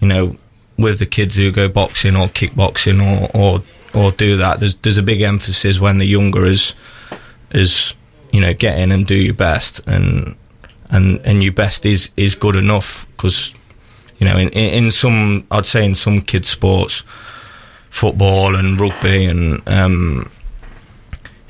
[0.00, 0.36] you know,
[0.78, 3.62] with the kids who go boxing or kickboxing or or
[3.94, 6.74] or do that, there's there's a big emphasis when the younger is
[7.50, 7.94] is
[8.30, 10.36] you know get in and do your best and
[10.92, 13.52] and and your best is is good enough because
[14.18, 17.02] you know in in some I'd say in some kids sports
[17.90, 20.30] football and rugby and um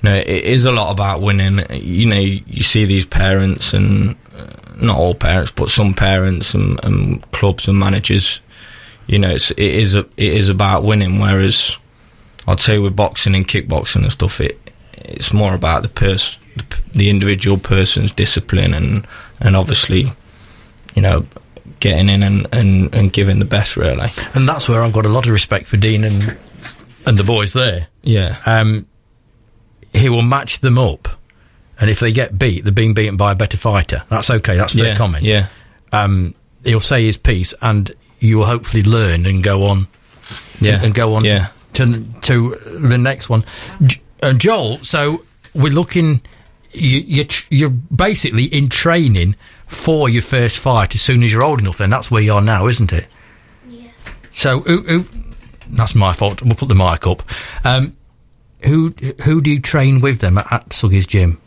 [0.02, 1.64] you know, it is a lot about winning.
[1.70, 4.46] You know, you, see these parents and uh,
[4.81, 8.40] not all parents, but some parents and, and clubs and managers.
[9.07, 11.20] You know, it's, it is it is about winning.
[11.20, 11.78] Whereas
[12.48, 14.59] I'd say with boxing and kickboxing and stuff, it
[14.94, 16.38] it's more about the pers-
[16.95, 19.07] the, individual person's discipline and
[19.41, 20.07] and obviously,
[20.95, 21.27] you know,
[21.81, 23.77] getting in and, and, and giving the best.
[23.77, 26.37] Really, And that's where I've got a lot of respect for Dean and
[27.07, 27.88] and the boys there.
[28.03, 28.87] yeah, Um,
[29.93, 31.09] he will match them up,
[31.81, 34.03] and if they get beat, they're being beaten by a better fighter.
[34.09, 34.57] That's okay.
[34.57, 35.25] That's their yeah, comment.
[35.25, 35.47] yeah,
[35.93, 36.35] Um,
[36.65, 39.88] he'll say his piece, and you will hopefully learn and go on
[40.61, 43.43] yeah, and go on Yeah, to to the next one.
[43.85, 45.23] J- uh, Joel, so
[45.55, 46.21] we're looking.
[46.73, 51.61] You, you're, you're basically in training for your first fight as soon as you're old
[51.61, 51.79] enough.
[51.79, 53.07] Then that's where you are now, isn't it?
[53.69, 53.91] Yeah.
[54.33, 55.05] So, who, who,
[55.69, 56.43] that's my fault.
[56.43, 57.23] We'll put the mic up.
[57.65, 57.97] Um,
[58.65, 61.41] who who do you train with them at, at Suggy's gym?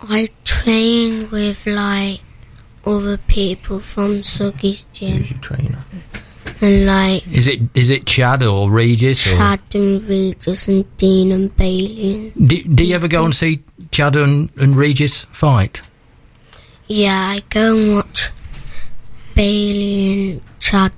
[0.00, 2.20] I train with like
[2.84, 5.18] other people from Suggy's gym.
[5.18, 5.84] Who's your trainer?
[6.60, 9.26] And like Is it is it Chad or Regis?
[9.26, 12.32] Or, Chad and Regis and Dean and Bailey.
[12.46, 15.82] do, do you ever go and see Chad and, and Regis fight?
[16.88, 18.30] Yeah, I go and watch
[19.34, 20.92] Bailey and Chad,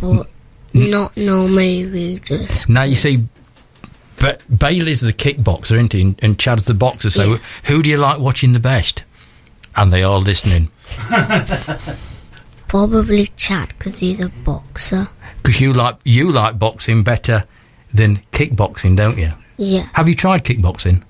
[0.00, 0.28] but
[0.72, 2.68] not normally Regis.
[2.68, 3.24] Now you see,
[4.18, 6.00] but Bailey's the kickboxer, isn't he?
[6.00, 7.10] And, and Chad's the boxer.
[7.10, 7.38] So Yeah.
[7.64, 9.02] who do you like watching the best?
[9.74, 10.70] And they are listening
[12.68, 15.08] Probably Chad because he's a boxer.
[15.42, 17.44] because you like you like boxing better
[17.94, 19.32] than kickboxing, don't you?
[19.56, 21.02] Yeah, Have you tried kickboxing?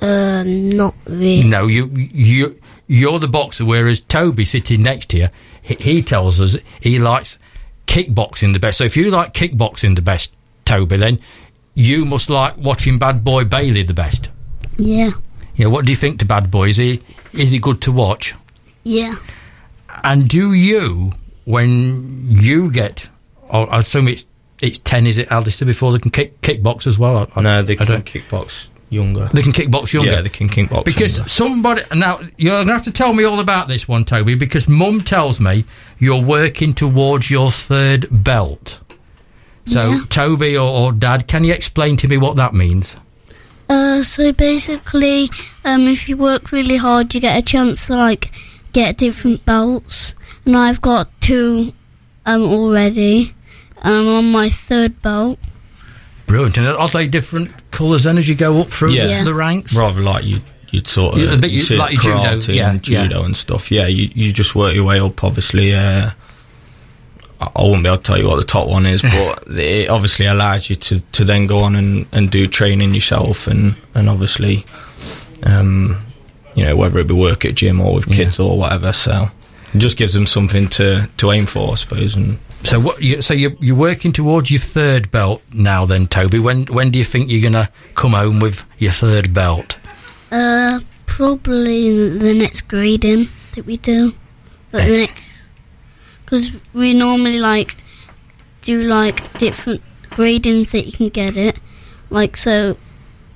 [0.00, 1.44] um, not really.
[1.44, 5.28] No, you you you're the boxer, whereas Toby sitting next to you,
[5.62, 7.38] he, he tells us he likes
[7.86, 8.78] kickboxing the best.
[8.78, 10.34] So if you like kickboxing the best,
[10.64, 11.18] Toby, then
[11.74, 14.28] you must like watching Bad Boy Bailey the best.
[14.76, 15.10] Yeah,
[15.56, 16.70] Yeah, what do you think to Bad Boy?
[16.70, 17.00] Is he
[17.32, 18.34] is he good to watch?
[18.84, 19.16] Yeah,
[20.04, 21.12] And do you,
[21.44, 23.08] when you get,
[23.50, 24.24] oh, I assume it's
[24.60, 25.66] it's ten, is it, Alistair?
[25.66, 27.16] Before they can kick kickbox as well.
[27.18, 29.28] I, I- No, they I can don't- kickbox younger.
[29.32, 30.12] They can kickbox younger.
[30.12, 31.28] Yeah, they can kickbox Because younger.
[31.28, 34.34] somebody now you're gonna have to tell me all about this one, Toby.
[34.36, 35.64] Because Mum tells me
[35.98, 38.78] you're working towards your third belt.
[39.66, 40.00] So, Yeah.
[40.10, 42.94] Toby or, or Dad, can you explain to me what that means?
[43.68, 45.30] Uh, so basically,
[45.64, 48.30] um, if you work really hard, you get a chance to like
[48.72, 51.72] get different belts, and I've got two
[52.26, 53.34] um already.
[53.82, 55.38] I'm on my third belt.
[56.26, 56.56] Brilliant.
[56.56, 59.04] And are they different colours then as you go up through Yeah.
[59.04, 59.24] the, Yeah.
[59.24, 59.74] the ranks?
[59.74, 60.38] Rather like you,
[60.70, 62.88] you'd sort of Yeah, a bit you you- see like your judo, karate yeah, and
[62.88, 63.02] yeah.
[63.04, 63.70] judo and stuff.
[63.72, 65.22] Yeah, you, you just work your way up.
[65.24, 66.10] Obviously, uh,
[67.40, 69.90] I, I wouldn't be able to tell you what the top one is, but it
[69.90, 74.08] obviously allows you to, to then go on and, and do training yourself, and and
[74.08, 74.64] obviously,
[75.42, 75.96] um,
[76.54, 78.92] you know whether it be work at gym or with kids or whatever.
[78.92, 79.26] So
[79.72, 82.14] it just gives them something to, to aim for, I suppose.
[82.14, 83.00] And So what?
[83.00, 86.38] You, so you're, you're working towards your third belt now, then, Toby.
[86.38, 89.78] When when do you think you're gonna come home with your third belt?
[90.30, 94.14] Uh, probably the next grading that we do,
[94.70, 95.32] but the next
[96.24, 97.76] because we normally like
[98.62, 101.58] do like different gradings that you can get it.
[102.10, 102.76] Like so,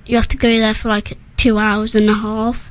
[0.07, 2.71] you have to go there for like two hours and a half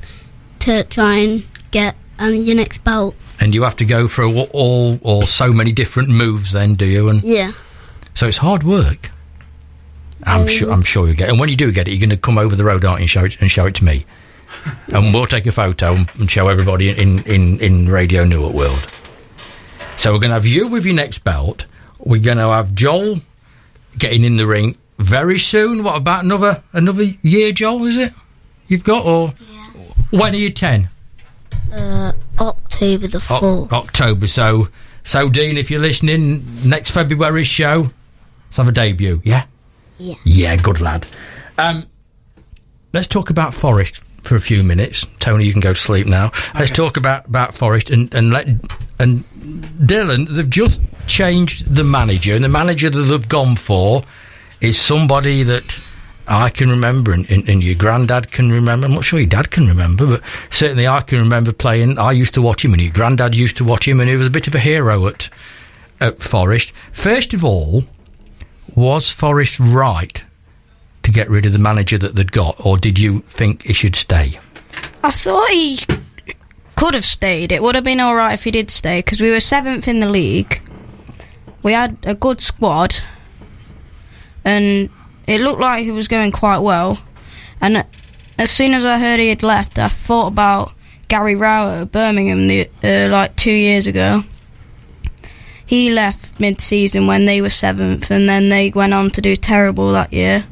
[0.66, 3.14] to try and get um, your next belt.
[3.40, 6.86] And you have to go through all, all or so many different moves, then, do
[6.86, 7.08] you?
[7.08, 7.52] And Yeah,
[8.14, 9.10] so it's hard work.
[10.24, 10.72] I'm Um, sure.
[10.72, 11.28] I'm sure you get.
[11.28, 13.04] And when you do get it, you're going to come over the road, aren't you?
[13.04, 14.04] And show it and show it to me,
[14.92, 18.86] and we'll take a photo and- and show everybody in in in Radio Newark World.
[19.96, 21.66] So we're going to have you with your next belt.
[21.98, 23.16] We're going to have Joel
[23.98, 25.84] getting in the ring very soon.
[25.84, 27.84] What about another another year, Joel?
[27.86, 28.12] Is it
[28.68, 29.32] you've got or
[30.10, 30.88] when are you ten?
[31.72, 33.72] uh, October the O- fourth.
[33.72, 34.26] October.
[34.26, 34.68] So,
[35.04, 37.90] so Dean, if you're listening, next February's show,
[38.46, 39.20] let's have a debut.
[39.24, 39.44] Yeah.
[39.98, 40.14] Yeah.
[40.24, 40.56] Yeah.
[40.56, 41.06] Good lad.
[41.58, 41.86] Um,
[42.92, 45.06] let's talk about Forest for a few minutes.
[45.20, 46.30] Tony, you can go to sleep now.
[46.54, 48.46] Let's talk about about Forest and and let
[48.98, 49.24] and
[49.80, 50.28] Dylan.
[50.28, 54.02] They've just changed the manager, and the manager that they've gone for
[54.60, 55.80] is somebody that.
[56.28, 58.86] I can remember, and, and, and your granddad can remember.
[58.86, 61.98] I'm not sure your dad can remember, but certainly I can remember playing.
[61.98, 64.26] I used to watch him, and your granddad used to watch him, and he was
[64.26, 65.28] a bit of a hero at
[66.00, 66.72] at Forest.
[66.92, 67.84] First of all,
[68.74, 70.22] was Forest right
[71.02, 73.96] to get rid of the manager that they'd got, or did you think he should
[73.96, 74.38] stay?
[75.02, 75.80] I thought he
[76.74, 77.52] could have stayed.
[77.52, 80.00] It would have been all right if he did stay because we were seventh in
[80.00, 80.60] the league.
[81.62, 82.96] We had a good squad,
[84.44, 84.90] and
[85.26, 87.00] it looked like he was going quite well.
[87.60, 87.84] And
[88.38, 90.72] as soon as I heard he had left, I thought about
[91.08, 94.24] Gary Rowett at Birmingham the, uh, like two years ago.
[95.64, 99.92] He left mid-season when they were seventh, and then they went on to do terrible
[99.92, 100.46] that year.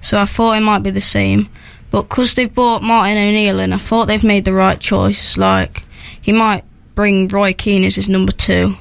[0.00, 1.50] So I thought it might be the same.
[1.90, 5.36] But because they've bought Martin O'Neill in, I thought they've made the right choice.
[5.36, 5.84] Like,
[6.20, 8.76] he might bring Roy Keane as his number two.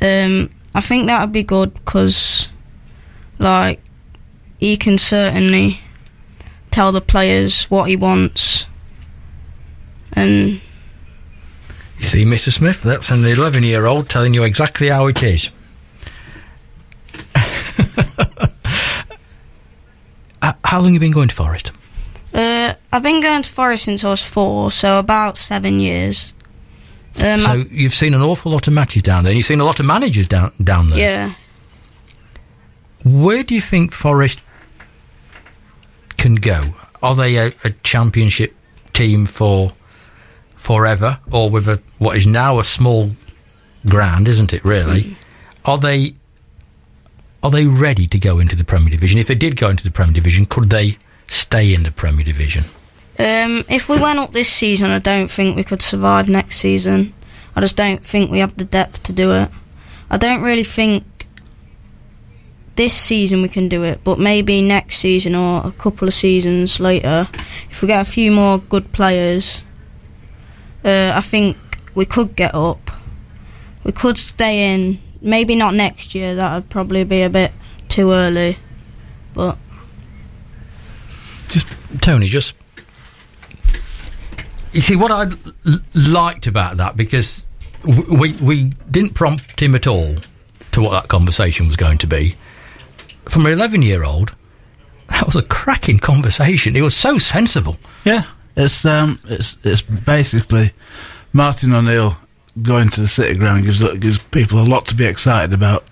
[0.00, 2.48] Um, I think that would be good because,
[3.38, 3.80] like,
[4.60, 5.80] he can certainly
[6.70, 8.66] tell the players what he wants.
[10.12, 10.60] And
[11.98, 12.52] You see, Mr.
[12.52, 15.50] Smith, that's an 11 year old telling you exactly how it is.
[20.64, 21.72] How long have you been going to Forest?
[22.32, 26.32] uh, I've been going to Forest since I was four, so about seven years.
[27.16, 29.58] Um, so I- you've seen an awful lot of matches down there, and you've seen
[29.60, 30.98] a lot of managers down down there.
[30.98, 31.34] yeah.
[33.04, 34.40] Where do you think Forest
[36.20, 36.60] can go?
[37.02, 38.54] Are they a, a championship
[38.92, 39.72] team for
[40.54, 43.10] forever, or with a what is now a small
[43.88, 44.62] ground, isn't it?
[44.64, 45.16] Really,
[45.64, 46.14] are they
[47.42, 49.18] are they ready to go into the Premier Division?
[49.18, 52.64] If they did go into the Premier Division, could they stay in the Premier Division?
[53.18, 57.14] Um, if we went up this season, I don't think we could survive next season.
[57.56, 59.50] I just don't think we have the depth to do it.
[60.10, 61.04] I don't really think
[62.80, 66.80] this season we can do it, but maybe next season or a couple of seasons
[66.80, 67.28] later,
[67.70, 69.62] if we get a few more good players,
[70.82, 71.58] uh, I think
[71.94, 72.90] we could get up.
[73.84, 74.98] We could stay in.
[75.20, 76.34] Maybe not next year.
[76.34, 77.52] That would probably be a bit
[77.88, 78.56] too early.
[79.34, 79.58] But
[81.48, 81.66] just
[82.00, 82.54] Tony, just
[84.72, 87.46] you see what I l- liked about that because
[87.84, 90.16] we we didn't prompt him at all
[90.72, 92.36] to what that conversation was going to be.
[93.30, 94.34] From an eleven-year-old,
[95.08, 96.76] that was a cracking conversation.
[96.76, 97.76] It was so sensible.
[98.04, 98.24] Yeah,
[98.56, 100.72] it's um, it's it's basically
[101.32, 102.16] Martin O'Neill
[102.62, 105.84] going to the City Ground gives gives people a lot to be excited about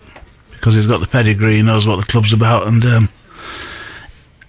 [0.51, 3.09] because he's got the pedigree, he knows what the club's about, and um,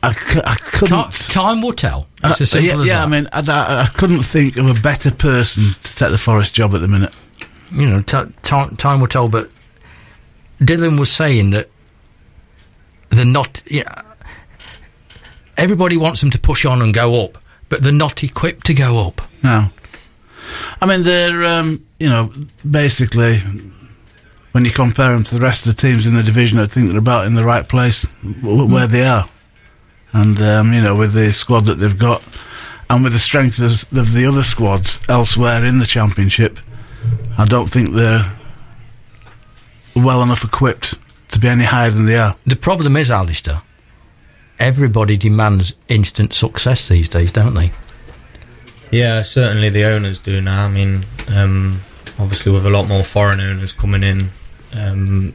[0.02, 0.10] I,
[0.44, 1.12] I couldn't.
[1.12, 2.08] Ti- time will tell.
[2.24, 3.08] Uh, It's as simple yeah, as yeah, that.
[3.08, 6.56] I mean, I, I, I couldn't think of a better person to take the Forest
[6.56, 7.14] job at the minute.
[7.72, 9.30] you know, t- ti time will tell.
[9.30, 9.52] But
[10.60, 11.70] Dylan was saying that
[13.10, 13.62] they're not.
[13.66, 14.02] Yeah,
[15.58, 17.38] everybody wants them to push on and go up,
[17.70, 19.22] but they're not equipped to go up.
[19.44, 19.66] No.
[20.82, 22.32] I mean, they're, um, you know,
[22.70, 23.38] basically,
[24.52, 26.88] when you compare them to the rest of the teams in the division, I think
[26.90, 28.08] they're about in the right place
[28.42, 29.28] w- where they are.
[30.12, 32.24] And, um, you know, with the squad that they've got
[32.90, 36.60] and with the strength of of the other squads elsewhere in the Championship,
[37.38, 38.32] I don't think they're
[39.96, 40.96] well enough equipped
[41.40, 42.36] to be any higher than they are.
[42.46, 43.62] The problem is, Alistair,
[44.60, 47.72] everybody demands instant success these days, don't they?
[48.92, 50.66] Yeah, certainly the owners do now.
[50.66, 51.82] I mean, um,
[52.18, 54.30] obviously with a lot more foreign owners coming in,
[54.74, 55.34] um,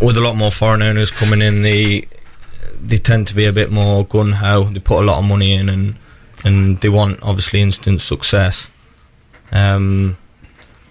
[0.00, 2.06] with a lot more foreign owners coming in, they
[2.80, 4.64] they tend to be a bit more gun ho.
[4.64, 5.96] They put a lot of money in, and
[6.44, 8.70] and they want obviously instant success.
[9.52, 10.16] Um,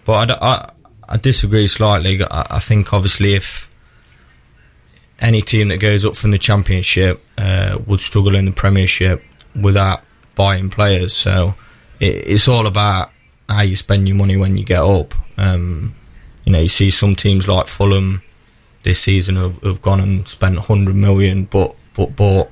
[0.06, 0.70] but I, I,
[1.10, 2.24] I disagree slightly.
[2.24, 3.73] I, I think obviously if
[5.24, 9.24] any team that goes up from the championship uh, would struggle in the premiership
[9.60, 10.04] without
[10.36, 11.14] buying players.
[11.14, 11.56] So
[12.00, 13.12] it, it's all about
[13.48, 15.14] how you spend your money when you get up.
[15.38, 15.96] Um,
[16.44, 18.22] you know, you see some teams like Fulham
[18.84, 22.50] this season have, have gone and spent 100 million, but but bought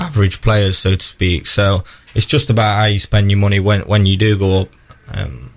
[0.00, 1.46] average players, so to speak.
[1.46, 1.84] So
[2.14, 4.68] it's just about how you spend your money when when you do go up.
[5.12, 5.52] Um,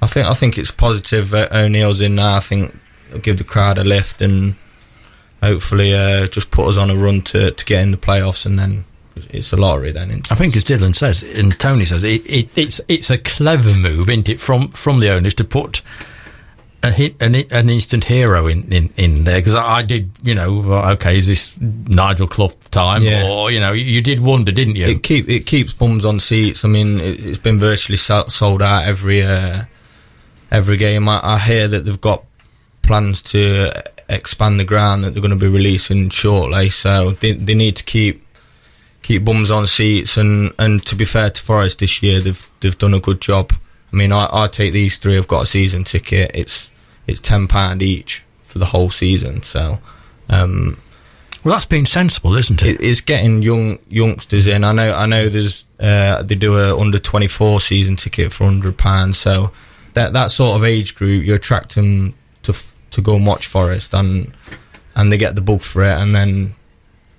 [0.00, 1.34] I think I think it's positive.
[1.34, 2.36] O'Neill's in now.
[2.36, 2.78] I think
[3.08, 4.54] it'll give the crowd a lift and
[5.42, 8.58] hopefully uh, just put us on a run to, to get in the playoffs, and
[8.58, 8.84] then
[9.30, 9.90] it's a lottery.
[9.92, 10.32] Then isn't it?
[10.32, 14.08] I think, as Dylan says, and Tony says, it, it, it's it's a clever move,
[14.08, 15.82] isn't it, from from the owners to put
[16.84, 19.38] a hit, an, an instant hero in, in, in there?
[19.38, 20.62] Because I, I did, you know,
[20.92, 23.28] okay, is this Nigel Clough time, Yeah.
[23.30, 24.86] or you know, you did wonder, didn't you?
[24.86, 26.64] It keep it keeps bums on seats.
[26.64, 29.64] I mean, it, it's been virtually sold out every uh,
[30.50, 31.08] every game.
[31.08, 32.24] I, I hear that they've got
[32.82, 33.70] plans to
[34.12, 36.70] expand the ground that they're going to be releasing shortly.
[36.70, 38.24] So they they need to keep
[39.02, 40.16] keep bums on seats.
[40.16, 43.52] And, and to be fair to Forest this year, they've they've done a good job.
[43.92, 45.18] I mean, I, I take these three.
[45.18, 46.30] I've got a season ticket.
[46.34, 46.70] It's
[47.06, 49.42] it's ten pound each for the whole season.
[49.42, 49.78] So.
[50.28, 50.80] Um,
[51.44, 52.80] well, that's been sensible, isn't it?
[52.80, 54.62] it, it's getting young youngsters in.
[54.62, 54.94] I know.
[54.94, 55.28] I know.
[55.28, 59.18] There's uh, they do a under twenty four season ticket for hundred pounds.
[59.18, 59.50] So
[59.94, 62.52] that that sort of age group, you attract them to
[62.92, 64.32] to go and watch Forest, and
[64.94, 66.52] and they get the bug for it, and then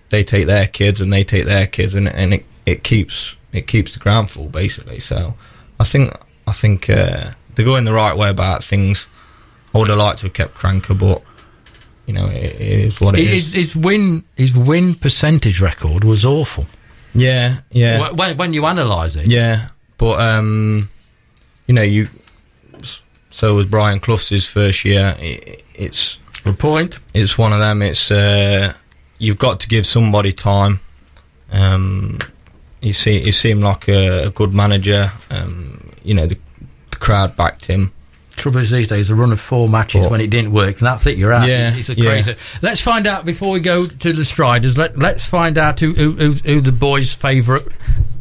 [0.10, 3.68] they take their kids and they take their kids, and and it, it keeps it
[3.68, 5.00] keeps the ground full basically.
[5.00, 5.36] So
[5.80, 6.14] I think
[6.48, 9.08] I think uh, they're going the right way about things.
[9.74, 11.24] I would have liked to have kept Karanka, but
[12.06, 13.54] you know it, it is what it is.
[13.54, 16.66] his, his win his win percentage record was awful.
[17.16, 18.12] Yeah, yeah.
[18.12, 20.90] When, when you analyse it, Yeah, but um,
[21.68, 22.08] you know, you.
[23.30, 25.16] So was Brian Clough's first year.
[25.20, 27.00] It, it's good point.
[27.14, 27.82] it's one of them.
[27.82, 28.74] It's uh,
[29.18, 30.80] you've got to give somebody time.
[31.52, 32.20] Um,
[32.82, 35.12] he see he seemed like a, a good manager.
[35.30, 36.38] Um, you know, the,
[36.92, 37.94] the crowd backed him.
[38.36, 40.88] Trouble is these days, a run of four matches But- when it didn't work, and
[40.88, 41.18] that's it.
[41.18, 41.48] You're out.
[41.48, 42.10] Yeah, it's, it's a yeah.
[42.10, 42.36] crazy.
[42.64, 44.76] Let's find out before we go to the Striders.
[44.76, 47.64] Let Let's find out who who, who, who the boys' favourite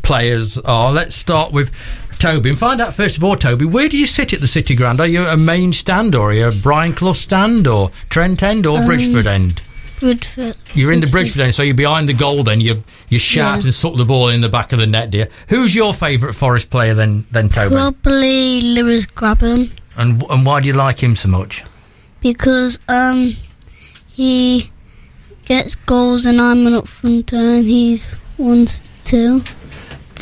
[0.02, 0.92] players are.
[0.92, 1.70] Let's start with
[2.18, 4.74] Toby and find out first of all, Toby, where do you sit at the City
[4.74, 5.00] Ground?
[5.00, 8.66] Are you a main stand or are you a Brian Clough stand or Trent end
[8.66, 9.60] or Um, Bridgford end?
[10.00, 10.56] Bridgford.
[10.74, 11.42] You're in the Bridgford.
[11.42, 12.42] End, so you're behind the goal.
[12.42, 13.64] Then you you shout Yeah.
[13.66, 15.28] and suck the ball in the back of the net, dear.
[15.48, 17.24] Who's your favourite Forest player then?
[17.30, 21.64] Then Toby, Probably Lewis Grabban and and why do you like him so much?
[22.20, 23.36] because um
[24.12, 24.70] he
[25.44, 29.42] gets goals and I'm an up fronter and he's wants two.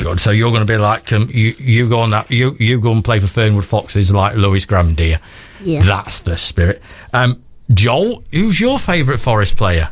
[0.01, 0.19] Good.
[0.19, 1.53] So you're going to be like um, you.
[1.59, 2.29] You go on that.
[2.31, 5.19] You you go and play for Fernwood Foxes like Lewis Grabban, dear.
[5.63, 5.83] Yeah.
[5.83, 6.85] That's the spirit.
[7.13, 7.43] Um,
[7.73, 9.89] Joel, who's your favourite Forest player?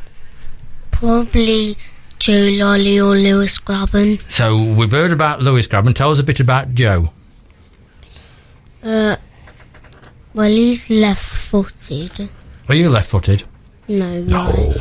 [0.91, 1.78] Probably
[2.18, 4.22] Joe Lolley or Lewis Grabban.
[4.32, 5.93] So we've heard about Lewis Grabban.
[5.95, 7.10] Tell us a bit about Joe.
[8.84, 9.16] Uh,
[10.34, 12.30] well, he's left-footed.
[12.68, 13.43] Are you left-footed?
[13.88, 14.76] No, right.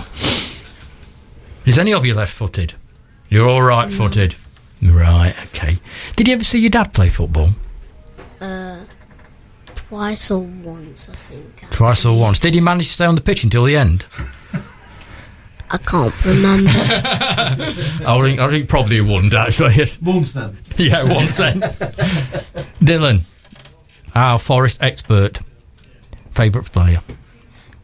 [1.67, 2.75] Is any of you left-footed?
[3.29, 4.35] You're all right-footed.
[4.83, 5.35] Right.
[5.47, 5.79] Okay.
[6.17, 7.51] Did you ever see your dad play football?
[8.41, 8.81] Uh,
[9.75, 11.71] twice or once, I think.
[11.71, 12.39] Twice or once.
[12.39, 14.05] Did he manage to stay on the pitch until the end?
[15.71, 16.71] I can't remember.
[16.75, 19.75] I think, I think probably he wouldn't actually.
[20.03, 20.57] Once then.
[20.77, 21.61] yeah, once then.
[22.81, 23.23] Dylan,
[24.15, 25.41] our Forest expert,
[26.31, 27.03] favourite player.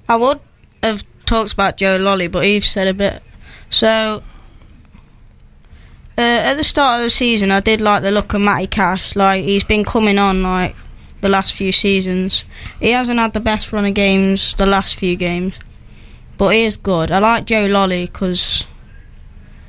[0.09, 0.41] I would
[0.83, 3.23] have talked about Joe Lolley, but Eve said a bit.
[3.69, 4.23] So,
[6.17, 9.17] uh, at the start of the season, I did like the look of Matty Cash.
[9.17, 10.77] Like, he's been coming on, like,
[11.25, 12.45] the last few seasons.
[12.81, 15.59] He hasn't had the best run of games the last few games,
[16.37, 17.11] but he is good.
[17.11, 18.67] I like Joe Lolley because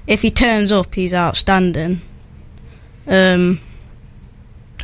[0.05, 2.01] if he turns up, he's outstanding.
[3.07, 3.61] Um,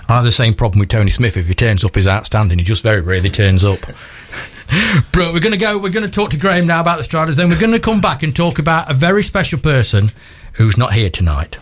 [0.07, 1.35] I have the same problem with Tony Smith.
[1.35, 2.57] If he turns up, he's outstanding.
[2.57, 3.79] He just very rarely turns up.
[5.11, 5.77] Bro, we're going to go.
[5.77, 7.35] We're going to talk to Graham now about the Striders.
[7.35, 10.09] Then we're going to come back and talk about a very special person
[10.53, 11.57] who's not here tonight.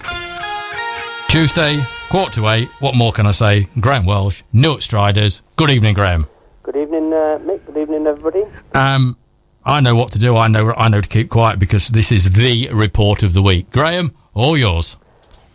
[1.29, 1.79] Tuesday,
[2.09, 2.69] quarter to eight.
[2.79, 3.67] What more can I say?
[3.79, 5.41] Graham Welsh, Newark Striders.
[5.55, 6.27] Good evening, Graham.
[6.63, 7.65] Good evening, uh, Mick.
[7.65, 8.43] Good evening, everybody.
[8.73, 9.17] Um,
[9.65, 10.35] I know what to do.
[10.35, 10.73] I know.
[10.73, 13.69] I know to keep quiet because this is the report of the week.
[13.71, 14.97] Graham, all yours.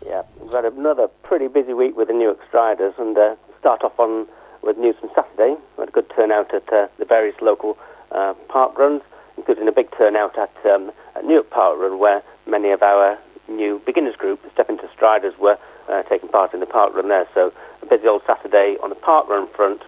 [0.05, 3.99] Yeah, we've had another pretty busy week with the Newark Striders, and uh, start off
[3.99, 4.27] on
[4.61, 5.55] with news from Saturday.
[5.77, 7.77] We had a good turnout at uh, the various local
[8.11, 9.01] uh, park runs,
[9.37, 12.23] including a big turnout at, um, at Newark Park Run, where
[12.55, 15.57] many of our new beginners group, Step Into Striders, were
[15.89, 17.27] uh, taking part in the park run there.
[17.33, 17.51] So
[17.81, 19.81] a busy old Saturday on the park run front.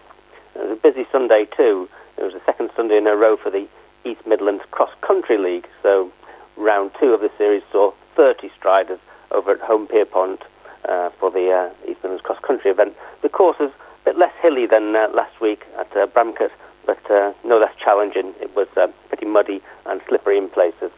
[0.54, 1.88] It was a busy Sunday too.
[2.18, 3.66] It was the second Sunday in a row for the
[4.04, 5.66] East Midlands Cross Country League.
[5.82, 6.12] So
[6.58, 9.00] round two of the series saw 30 striders
[9.32, 10.42] over at Holme Pierrepont
[10.90, 12.96] uh, for the uh, East Midlands Cross Country event.
[13.22, 16.52] The course is a bit less hilly than uh, last week at uh, Bramcote,
[16.86, 18.34] but uh, no less challenging.
[18.42, 20.92] It was uh, pretty muddy and slippery in places.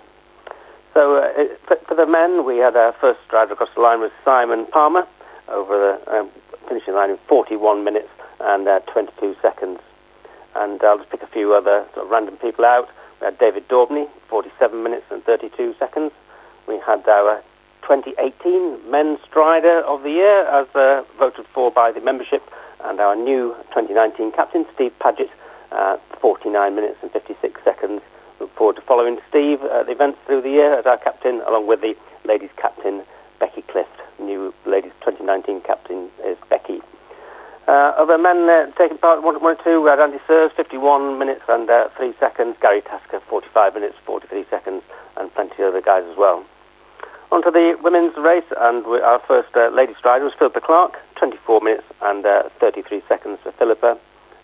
[1.00, 4.12] So uh, it- for, the men, we had our first strider across the line was
[4.26, 5.08] Simon Palmer
[5.48, 6.30] over the um,
[6.68, 8.10] finishing line in 41 minutes
[8.42, 9.80] and uh, 22 seconds.
[10.56, 12.90] And I'll just pick a few other sort of random people out.
[13.22, 16.12] We had David Daubney, 47 minutes and 32 seconds.
[16.68, 17.42] We had our
[17.88, 22.44] 2018 Men's Strider of the Year, as uh, voted for by the membership,
[22.84, 25.30] and our new 2019 captain, Steve Paget,
[25.72, 28.02] uh, 49 minutes and 56 seconds.
[28.60, 31.80] Forward to following Steve at the events through the year as our captain, along with
[31.80, 31.96] the
[32.28, 33.04] ladies' captain,
[33.40, 33.96] Becky Clift.
[34.20, 36.82] New ladies' 2019 captain is Becky.
[37.70, 41.44] Uh, other men uh, taking part, one, or two, we had Andy Sears, 51 minutes
[41.48, 44.84] and uh, 3 seconds, Gary Tasker, 45 minutes, 43 seconds,
[45.16, 46.44] and plenty of other guys as well.
[47.32, 51.00] On to the women's race, and we, our first uh, lady strider was Philippa Clark,
[51.16, 53.98] 24 minutes and uh, 33 seconds for Philippa,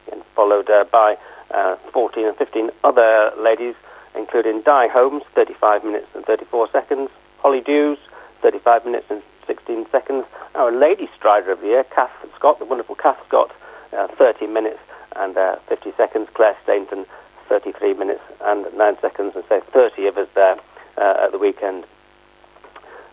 [0.09, 1.17] and followed uh, by
[1.51, 3.75] uh, 14 and 15 other ladies,
[4.17, 7.09] including Di Holmes, 35 minutes and 34 seconds,
[7.39, 7.97] Holly Dews,
[8.41, 12.95] 35 minutes and 16 seconds, our lady strider of the year, Kath Scott, the wonderful
[12.95, 13.51] Kath Scott,
[13.93, 14.79] uh, 30 minutes
[15.15, 17.05] and uh, 50 seconds, Claire Stainton,
[17.47, 20.57] 33 minutes and 9 seconds, and so 30 of us there
[20.97, 21.85] uh, at the weekend.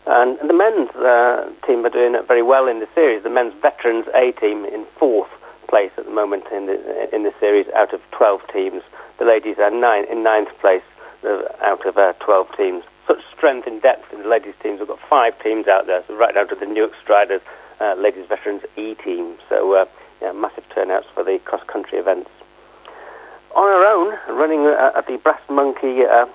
[0.07, 3.23] And the men's uh, team are doing very well in the series.
[3.23, 5.31] The men's veterans A team in fourth
[5.69, 6.77] place at the moment in the
[7.15, 8.83] in the series out of 12 teams.
[9.19, 10.83] The ladies are nine in ninth place
[11.25, 12.85] out of uh, 12 teams.
[13.07, 14.79] Such strength and depth in the ladies' teams.
[14.79, 17.43] We've got five teams out there, so right down to the Newark Striders
[17.81, 19.37] uh, ladies veterans E team.
[19.49, 19.85] So uh,
[20.21, 22.31] yeah, massive turnouts for the cross country events.
[23.57, 26.27] On our own, running uh, at the Brass Monkey uh,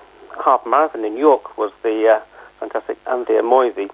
[0.44, 2.20] Half Marathon in York was the uh,
[2.60, 3.88] fantastic Anthea Moisey.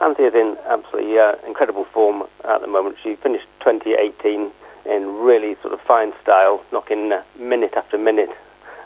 [0.00, 2.96] Anthea's in absolutely uh, incredible form at the moment.
[3.02, 4.50] She finished 2018
[4.86, 8.30] in really sort of fine style, knocking uh, minute after minute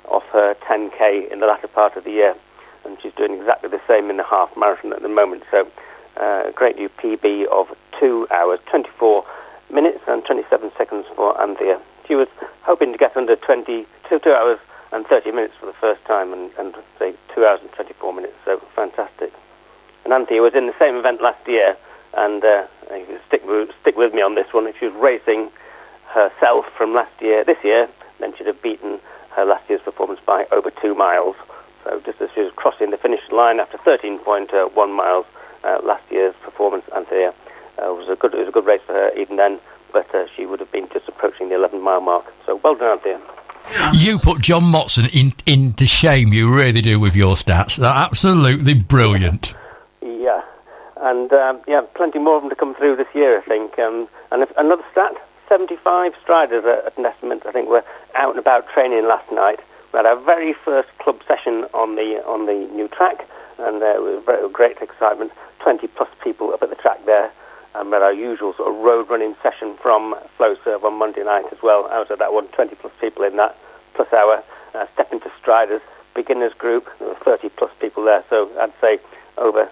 [0.09, 2.35] off her 10k in the latter part of the year,
[2.85, 5.43] and she's doing exactly the same in the half marathon at the moment.
[5.51, 5.67] So,
[6.21, 9.25] uh, a great new PB of two hours, 24
[9.73, 11.81] minutes and 27 seconds for Anthea.
[12.07, 12.29] She was
[12.63, 14.59] hoping to get under 20, two, two hours
[14.93, 18.35] and 30 minutes for the first time, and, and say two hours and 24 minutes.
[18.45, 19.33] So fantastic.
[20.05, 21.77] And Anthea was in the same event last year,
[22.15, 22.67] and uh,
[23.27, 23.43] stick
[23.81, 24.67] stick with me on this one.
[24.67, 25.51] If she was racing
[26.13, 27.89] herself from last year, this year,
[28.21, 29.01] then she'd have beaten
[29.35, 31.37] her last year's performance by over two miles.
[31.85, 35.27] So just as she was crossing the finish line after 13.1 miles,
[35.65, 37.35] uh, last year's performance, Anthea,
[37.79, 39.59] uh, was a good it was a good race for her even then,
[39.93, 42.27] but uh, she would have been just approaching the 11 mile mark.
[42.47, 43.21] So well done, Anthea.
[43.93, 46.33] You put John Motson in into shame.
[46.33, 47.77] You really do with your stats.
[47.77, 49.55] They're absolutely brilliant.
[50.03, 50.43] Yeah,
[51.01, 53.79] and um, yeah, plenty more of them to come through this year, I think.
[53.79, 55.15] Um, and if, another stat:
[55.53, 57.43] 75 striders at, estimate.
[57.45, 57.85] I think were
[58.15, 59.61] out and about training last night.
[59.93, 63.29] We had our very first club session on the on the new track,
[63.59, 65.31] and there was very great excitement.
[65.61, 67.31] 20 plus people up at the track there.
[67.75, 71.45] And we had our usual sort of road running session from Flowserve on Monday night
[71.53, 71.87] as well.
[71.93, 73.57] Out of that one, 20 plus people in that,
[73.95, 74.43] plus our
[74.75, 75.83] uh, Step into Striders
[76.15, 76.89] beginners group.
[76.99, 79.01] There were 30 plus people there, so I'd say
[79.37, 79.69] over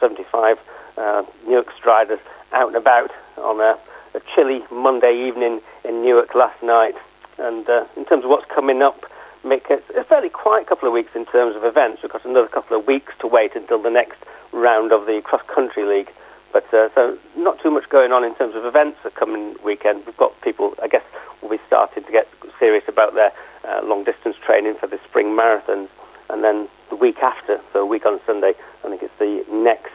[0.00, 0.58] 75
[0.96, 2.20] uh, Newark Striders
[2.52, 3.78] out and about on a,
[4.14, 6.94] a chilly Monday evening in Newark last night.
[7.38, 9.04] And uh, in terms of what's coming up,
[9.44, 12.02] Mick, it's a fairly quiet couple of weeks in terms of events.
[12.02, 14.18] We've got another couple of weeks to wait until the next
[14.52, 16.10] round of the Cross Country League.
[16.52, 20.04] But uh, so not too much going on in terms of events the coming weekend.
[20.04, 21.04] We've got people, I guess,
[21.40, 23.32] will be starting to get serious about their
[23.64, 25.88] uh, long distance training for the spring marathons.
[26.28, 28.52] And then the week after, so a week on Sunday,
[28.84, 29.92] I think it's the next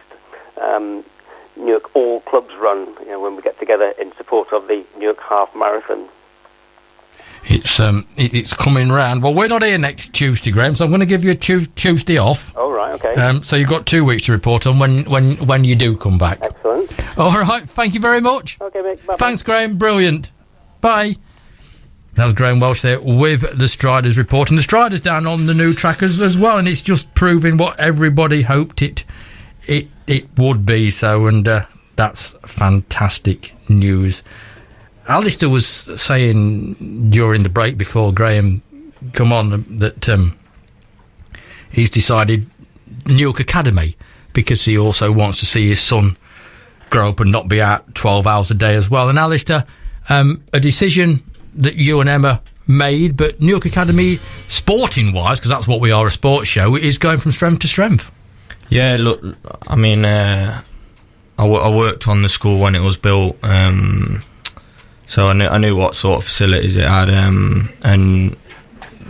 [0.61, 1.03] um,
[1.57, 5.19] Newark All Clubs run, you know, when we get together in support of the Newark
[5.21, 6.07] Half Marathon.
[7.47, 9.21] It's um, it, it's coming round.
[9.21, 11.67] Well, we're not here next Tuesday, Graham, so I'm going to give you a tu-
[11.67, 12.55] Tuesday off.
[12.57, 13.13] All right, okay.
[13.13, 16.17] Um, so you've got two weeks to report on when when when you do come
[16.17, 16.39] back.
[16.41, 17.17] Excellent.
[17.19, 17.63] All right.
[17.63, 18.59] Thank you very much.
[18.59, 19.05] Okay, mate.
[19.05, 19.17] Bye-bye.
[19.17, 19.77] Thanks, Graham.
[19.77, 20.31] Brilliant.
[20.81, 21.17] Bye.
[22.15, 24.49] That was Graham Welsh there with the Striders report.
[24.49, 26.57] And the Striders down on the new track as, as well.
[26.57, 29.03] And it's just proving what everybody hoped it
[29.67, 30.89] it it would be.
[30.89, 31.61] So, and uh,
[31.95, 34.23] that's fantastic news.
[35.07, 35.67] Alistair was
[36.01, 38.63] saying during the break before Graham
[39.13, 40.37] come on that um,
[41.71, 42.49] he's decided
[43.05, 43.95] Newark Academy
[44.33, 46.17] because he also wants to see his son
[46.89, 49.09] grow up and not be out 12 hours a day as well.
[49.09, 49.65] And Alistair,
[50.09, 51.23] um, a decision
[51.55, 56.07] that you and Emma made, but Newark Academy, sporting wise, because that's what we are
[56.07, 58.11] a sports show, is going from strength to strength.
[58.69, 59.21] Yeah, look,
[59.67, 60.61] I mean, uh,
[61.37, 64.21] I, w- I worked on the school when it was built, um,
[65.07, 68.35] so I knew, I knew what sort of facilities it had, um, and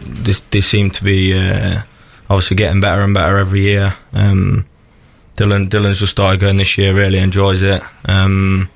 [0.06, 1.82] this, they seem to be uh,
[2.30, 3.96] obviously getting better and better every year.
[4.14, 4.66] Um,
[5.38, 7.82] Dylan, Dylan's just started going this year, really enjoys it.
[8.06, 8.70] Um,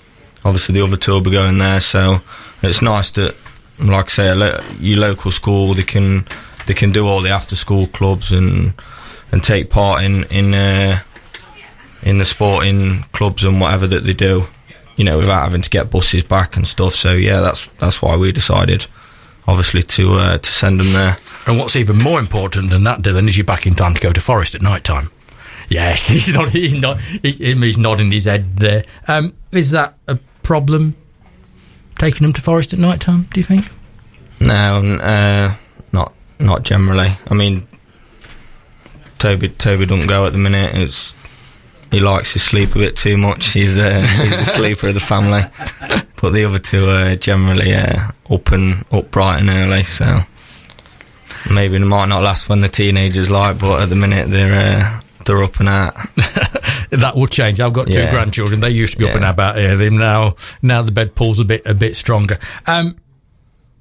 [0.46, 2.22] obviously, the other two will be going there, so
[2.62, 3.36] it's nice that,
[3.80, 6.26] like I say, lo- your local school they can
[6.68, 8.74] they can do all the after school clubs and
[9.32, 11.00] and take part in in uh,
[12.04, 14.44] in the sporting clubs and whatever that they do,
[14.96, 16.94] you know, without having to get buses back and stuff.
[16.96, 18.86] So yeah, that's that's why we decided,
[19.48, 21.18] obviously, to uh, to send them there.
[21.48, 24.14] And what's even more important than that, Dylan, is you're back in time to go
[24.14, 25.12] to Forest at night time.
[25.70, 26.50] Yes, he's not.
[26.50, 27.00] He's not.
[27.00, 28.84] He, he's nodding his head there.
[29.08, 30.96] Um, is that a problem?
[31.98, 33.28] Taking them to Forest at night time?
[33.34, 33.70] Do you think?
[34.40, 35.54] No, uh,
[35.92, 37.12] not not generally.
[37.28, 37.68] I mean,
[39.20, 40.76] Toby Toby don't go at the minute.
[40.76, 41.14] It's
[41.92, 43.48] he likes his sleep a bit too much.
[43.48, 45.42] He's uh, he's the sleeper of the family.
[46.22, 49.84] But the other two are generally uh, up and up bright and early.
[49.84, 50.22] So
[51.50, 55.02] maybe it might not last when the teenagers like, but at the minute they're uh,
[55.26, 55.96] they're up and out.
[56.92, 57.60] that will change.
[57.60, 58.12] I've got two Yeah.
[58.12, 58.60] grandchildren.
[58.60, 59.78] They used to be up and about here.
[59.78, 60.36] Them now.
[60.62, 62.40] Now the bed pulls a bit a bit stronger.
[62.68, 62.98] Um,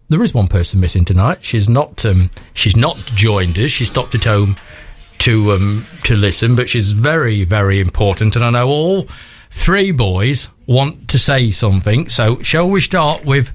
[0.09, 1.43] there is one person missing tonight.
[1.43, 2.05] She's not.
[2.05, 3.71] Um, she's not joined us.
[3.71, 4.57] She stopped at home
[5.21, 8.37] to um, to listen, but she's very very important.
[8.37, 9.09] And I know all
[9.51, 12.09] three boys want to say something.
[12.09, 13.53] So shall we start with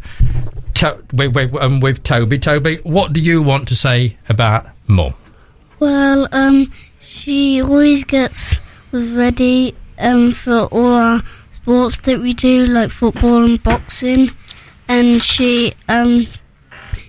[0.75, 2.37] to- with with, um, with Toby?
[2.39, 5.13] Toby, what do you want to say about Mum?
[5.79, 8.59] Well, um, she always gets
[8.91, 14.31] ready um, for all our sports that we do, like football and boxing.
[14.87, 16.27] And she um,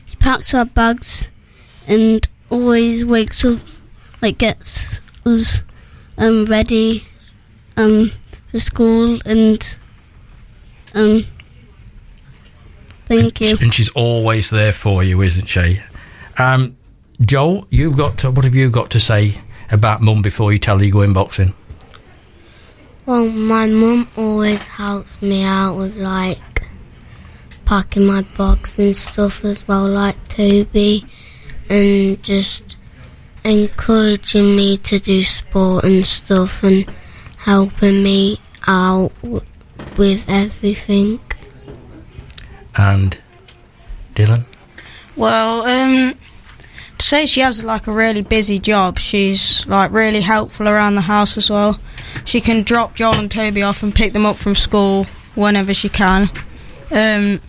[0.06, 1.30] she packs our bags
[1.86, 3.58] and always wakes up,
[4.24, 5.62] like gets us
[6.16, 7.04] um, ready
[7.76, 8.10] um,
[8.50, 9.20] for school.
[9.26, 9.76] And
[10.94, 11.26] um,
[13.04, 13.58] thank you.
[13.60, 15.80] And she's always there for you, isn't she?
[16.38, 16.74] Um,
[17.20, 19.38] Joel, you've got to, what have you got to say
[19.70, 21.52] about Mum before you tell her you're going boxing?
[23.04, 26.62] Well, my mum always helps me out with like
[27.66, 31.04] packing my box and stuff as well, like Toby.
[31.68, 32.73] and just
[33.44, 36.86] encouraging me to do sport and stuff and
[37.38, 39.42] helping me out w-
[39.98, 41.20] with everything.
[42.76, 43.16] And
[44.14, 44.44] Dylan?
[45.16, 46.14] Well, um,
[46.98, 51.02] to say she has like a really busy job, she's like really helpful around the
[51.02, 51.78] house as well.
[52.24, 55.88] She can drop Joel and Toby off and pick them up from school whenever she
[55.88, 56.30] can.
[56.90, 57.40] Um,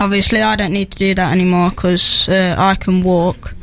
[0.00, 3.54] obviously, I don't need to do that anymore because uh, I can walk.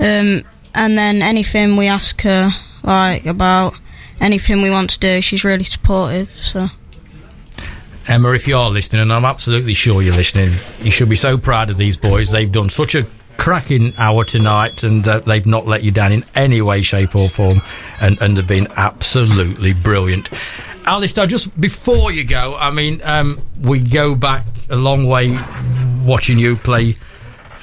[0.00, 0.42] Um,
[0.74, 2.50] and then anything we ask her
[2.82, 3.74] like about
[4.20, 6.30] anything we want to do, she's really supportive.
[6.30, 6.68] So.
[8.08, 10.50] Emma, if you're listening, and I'm absolutely sure you're listening,
[10.80, 12.30] you should be so proud of these boys.
[12.30, 13.06] They've done such a
[13.36, 17.28] cracking hour tonight, and uh, they've not let you down in any way, shape, or
[17.28, 17.60] form,
[18.00, 20.30] and, and they've been absolutely brilliant.
[20.84, 25.36] Alistair, just before you go, I mean, um, we go back a long way
[26.04, 26.96] watching you play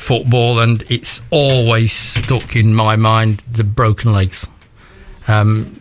[0.10, 4.45] football, and it's always stuck in my mind the broken legs.
[5.28, 5.80] Um,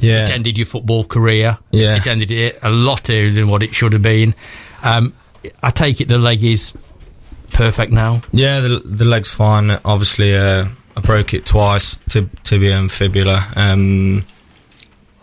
[0.00, 0.24] Yeah.
[0.24, 1.58] it ended your football career.
[1.70, 1.96] Yeah.
[1.96, 4.34] It ended it a lot earlier than what it should have been.
[4.82, 5.12] Um,
[5.62, 6.72] I take it the leg is
[7.52, 8.22] perfect now.
[8.32, 9.70] Yeah, the the leg's fine.
[9.84, 10.66] Obviously, uh,
[10.96, 13.46] I broke it twice, tib- tibia and fibula.
[13.56, 14.24] Um,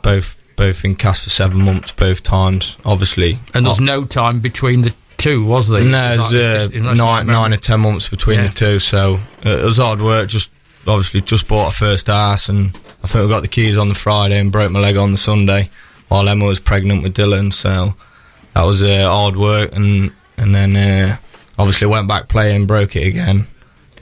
[0.02, 2.78] both both in cast for seven months, both times.
[2.86, 5.82] Obviously, And there's Oh, no time between the two, was there?
[5.82, 8.48] no, like- uh, nine nine or ten months between Yeah.
[8.48, 8.80] the two.
[8.80, 10.30] So uh, it was hard work.
[10.30, 10.52] Just
[10.88, 13.96] obviously just bought a first house, and I think we got the keys on the
[13.96, 15.70] Friday and broke my leg on the Sunday
[16.08, 17.54] while Emma was pregnant with Dylan.
[17.54, 17.96] So
[18.54, 21.18] that was uh, hard work, and and then uh,
[21.58, 23.48] obviously went back playing, broke it again.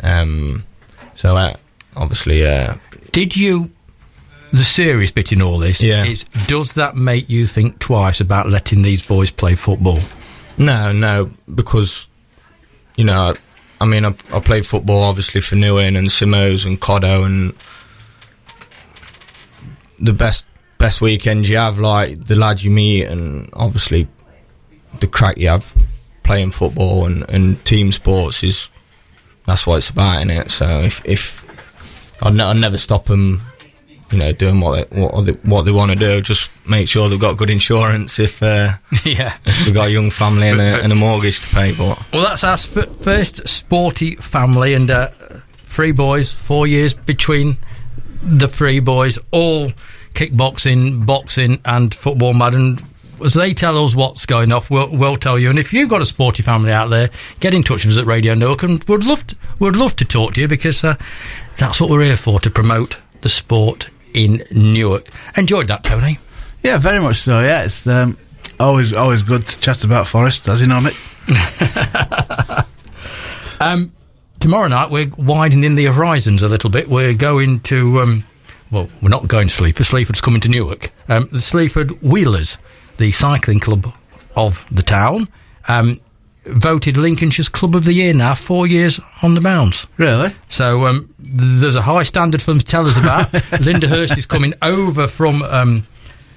[0.02, 0.64] Um,
[1.14, 1.54] so uh,
[1.96, 2.76] obviously, uh,
[3.12, 3.70] Did you?
[4.52, 6.04] The serious bit in all this Yeah.
[6.06, 10.00] is: does that make you think twice about letting these boys play football?
[10.58, 12.08] No, no, because
[12.96, 13.34] you know, I,
[13.82, 17.54] I mean, I, I played football obviously for Newin and Simoes and Coddo, and
[20.00, 20.46] the best
[20.78, 24.08] best weekends you have, like the lads you meet, and obviously
[25.00, 25.74] the crack you have
[26.24, 28.70] playing football and, and team sports is
[29.46, 30.50] that's what it's about in it.
[30.52, 31.46] So if if
[32.22, 33.42] I'd never stop them.
[34.14, 36.22] You know, doing what they, what they, what they want to do.
[36.22, 39.38] Just make sure they've got good insurance if uh, yeah.
[39.66, 42.44] We've got a young family and a, and a mortgage to pay, but Well, that's
[42.44, 45.08] our sp- first sporty family, and uh,
[45.56, 47.58] three boys, four years between
[48.22, 49.72] the three boys, all
[50.14, 52.54] kickboxing, boxing, and football mad.
[52.54, 52.84] And
[53.24, 55.50] as they tell us what's going off, we'll, we'll tell you.
[55.50, 57.10] And if you've got a sporty family out there,
[57.40, 60.06] get in touch with us at Radio Newark, and we'd love to, we'd love to
[60.06, 60.96] talk to you because uh,
[61.58, 65.08] that's what we're here for to promote the sport in Newark.
[65.38, 66.20] Enjoyed that, Tony.
[66.64, 67.42] Yeah, very much so.
[67.42, 68.18] Yeah, it's um,
[68.60, 72.70] always always good to chat about Forest, as you know, Mick.
[73.64, 73.94] Um,
[74.42, 76.90] tomorrow night we're widening the horizons a little bit.
[76.90, 78.26] We're going to, um,
[78.72, 79.86] well, we're not going to Sleaford.
[79.86, 80.92] Sleaford's coming to Newark.
[81.08, 82.58] Um, the Sleaford Wheelers,
[82.98, 83.94] the cycling club
[84.36, 85.30] of the town,
[85.70, 86.02] um,
[86.46, 89.88] voted Lincolnshire's Club of the Year now, four years on the bounce.
[89.98, 90.34] Really?
[90.50, 93.32] So um, there's a high standard for them to tell us about.
[93.66, 95.88] Linda Hurst is coming over from um,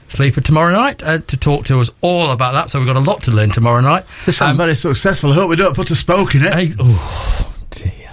[0.08, 2.70] Sleaford tomorrow night uh, to talk to us all about that.
[2.70, 4.04] So we've got a lot to learn tomorrow night.
[4.24, 5.32] This sounds very successful.
[5.32, 6.76] I hope we don't put a spoke in it.
[6.78, 8.12] Oh dear.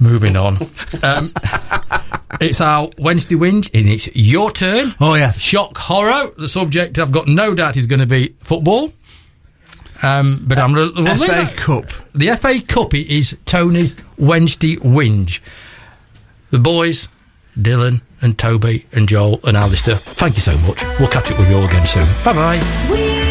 [0.00, 0.58] Moving on.
[1.02, 1.32] Um,
[2.40, 4.94] it's our Wednesday whinge, and it's your turn.
[5.00, 5.38] Oh yes.
[5.40, 6.30] Shock horror.
[6.36, 8.92] The subject, I've got no doubt, is going to be football.
[10.02, 10.72] Um, but I'm.
[10.74, 11.84] Well, leave FA that- Cup.
[12.14, 15.40] The FA Cup is Tony's Wednesday whinge.
[16.50, 17.08] The boys,
[17.58, 19.96] Dylan and Toby and Joel and Alistair.
[19.96, 20.82] Thank you so much.
[20.98, 22.06] We'll catch up with you all again soon.
[22.24, 22.88] Bye bye.
[22.90, 23.23] We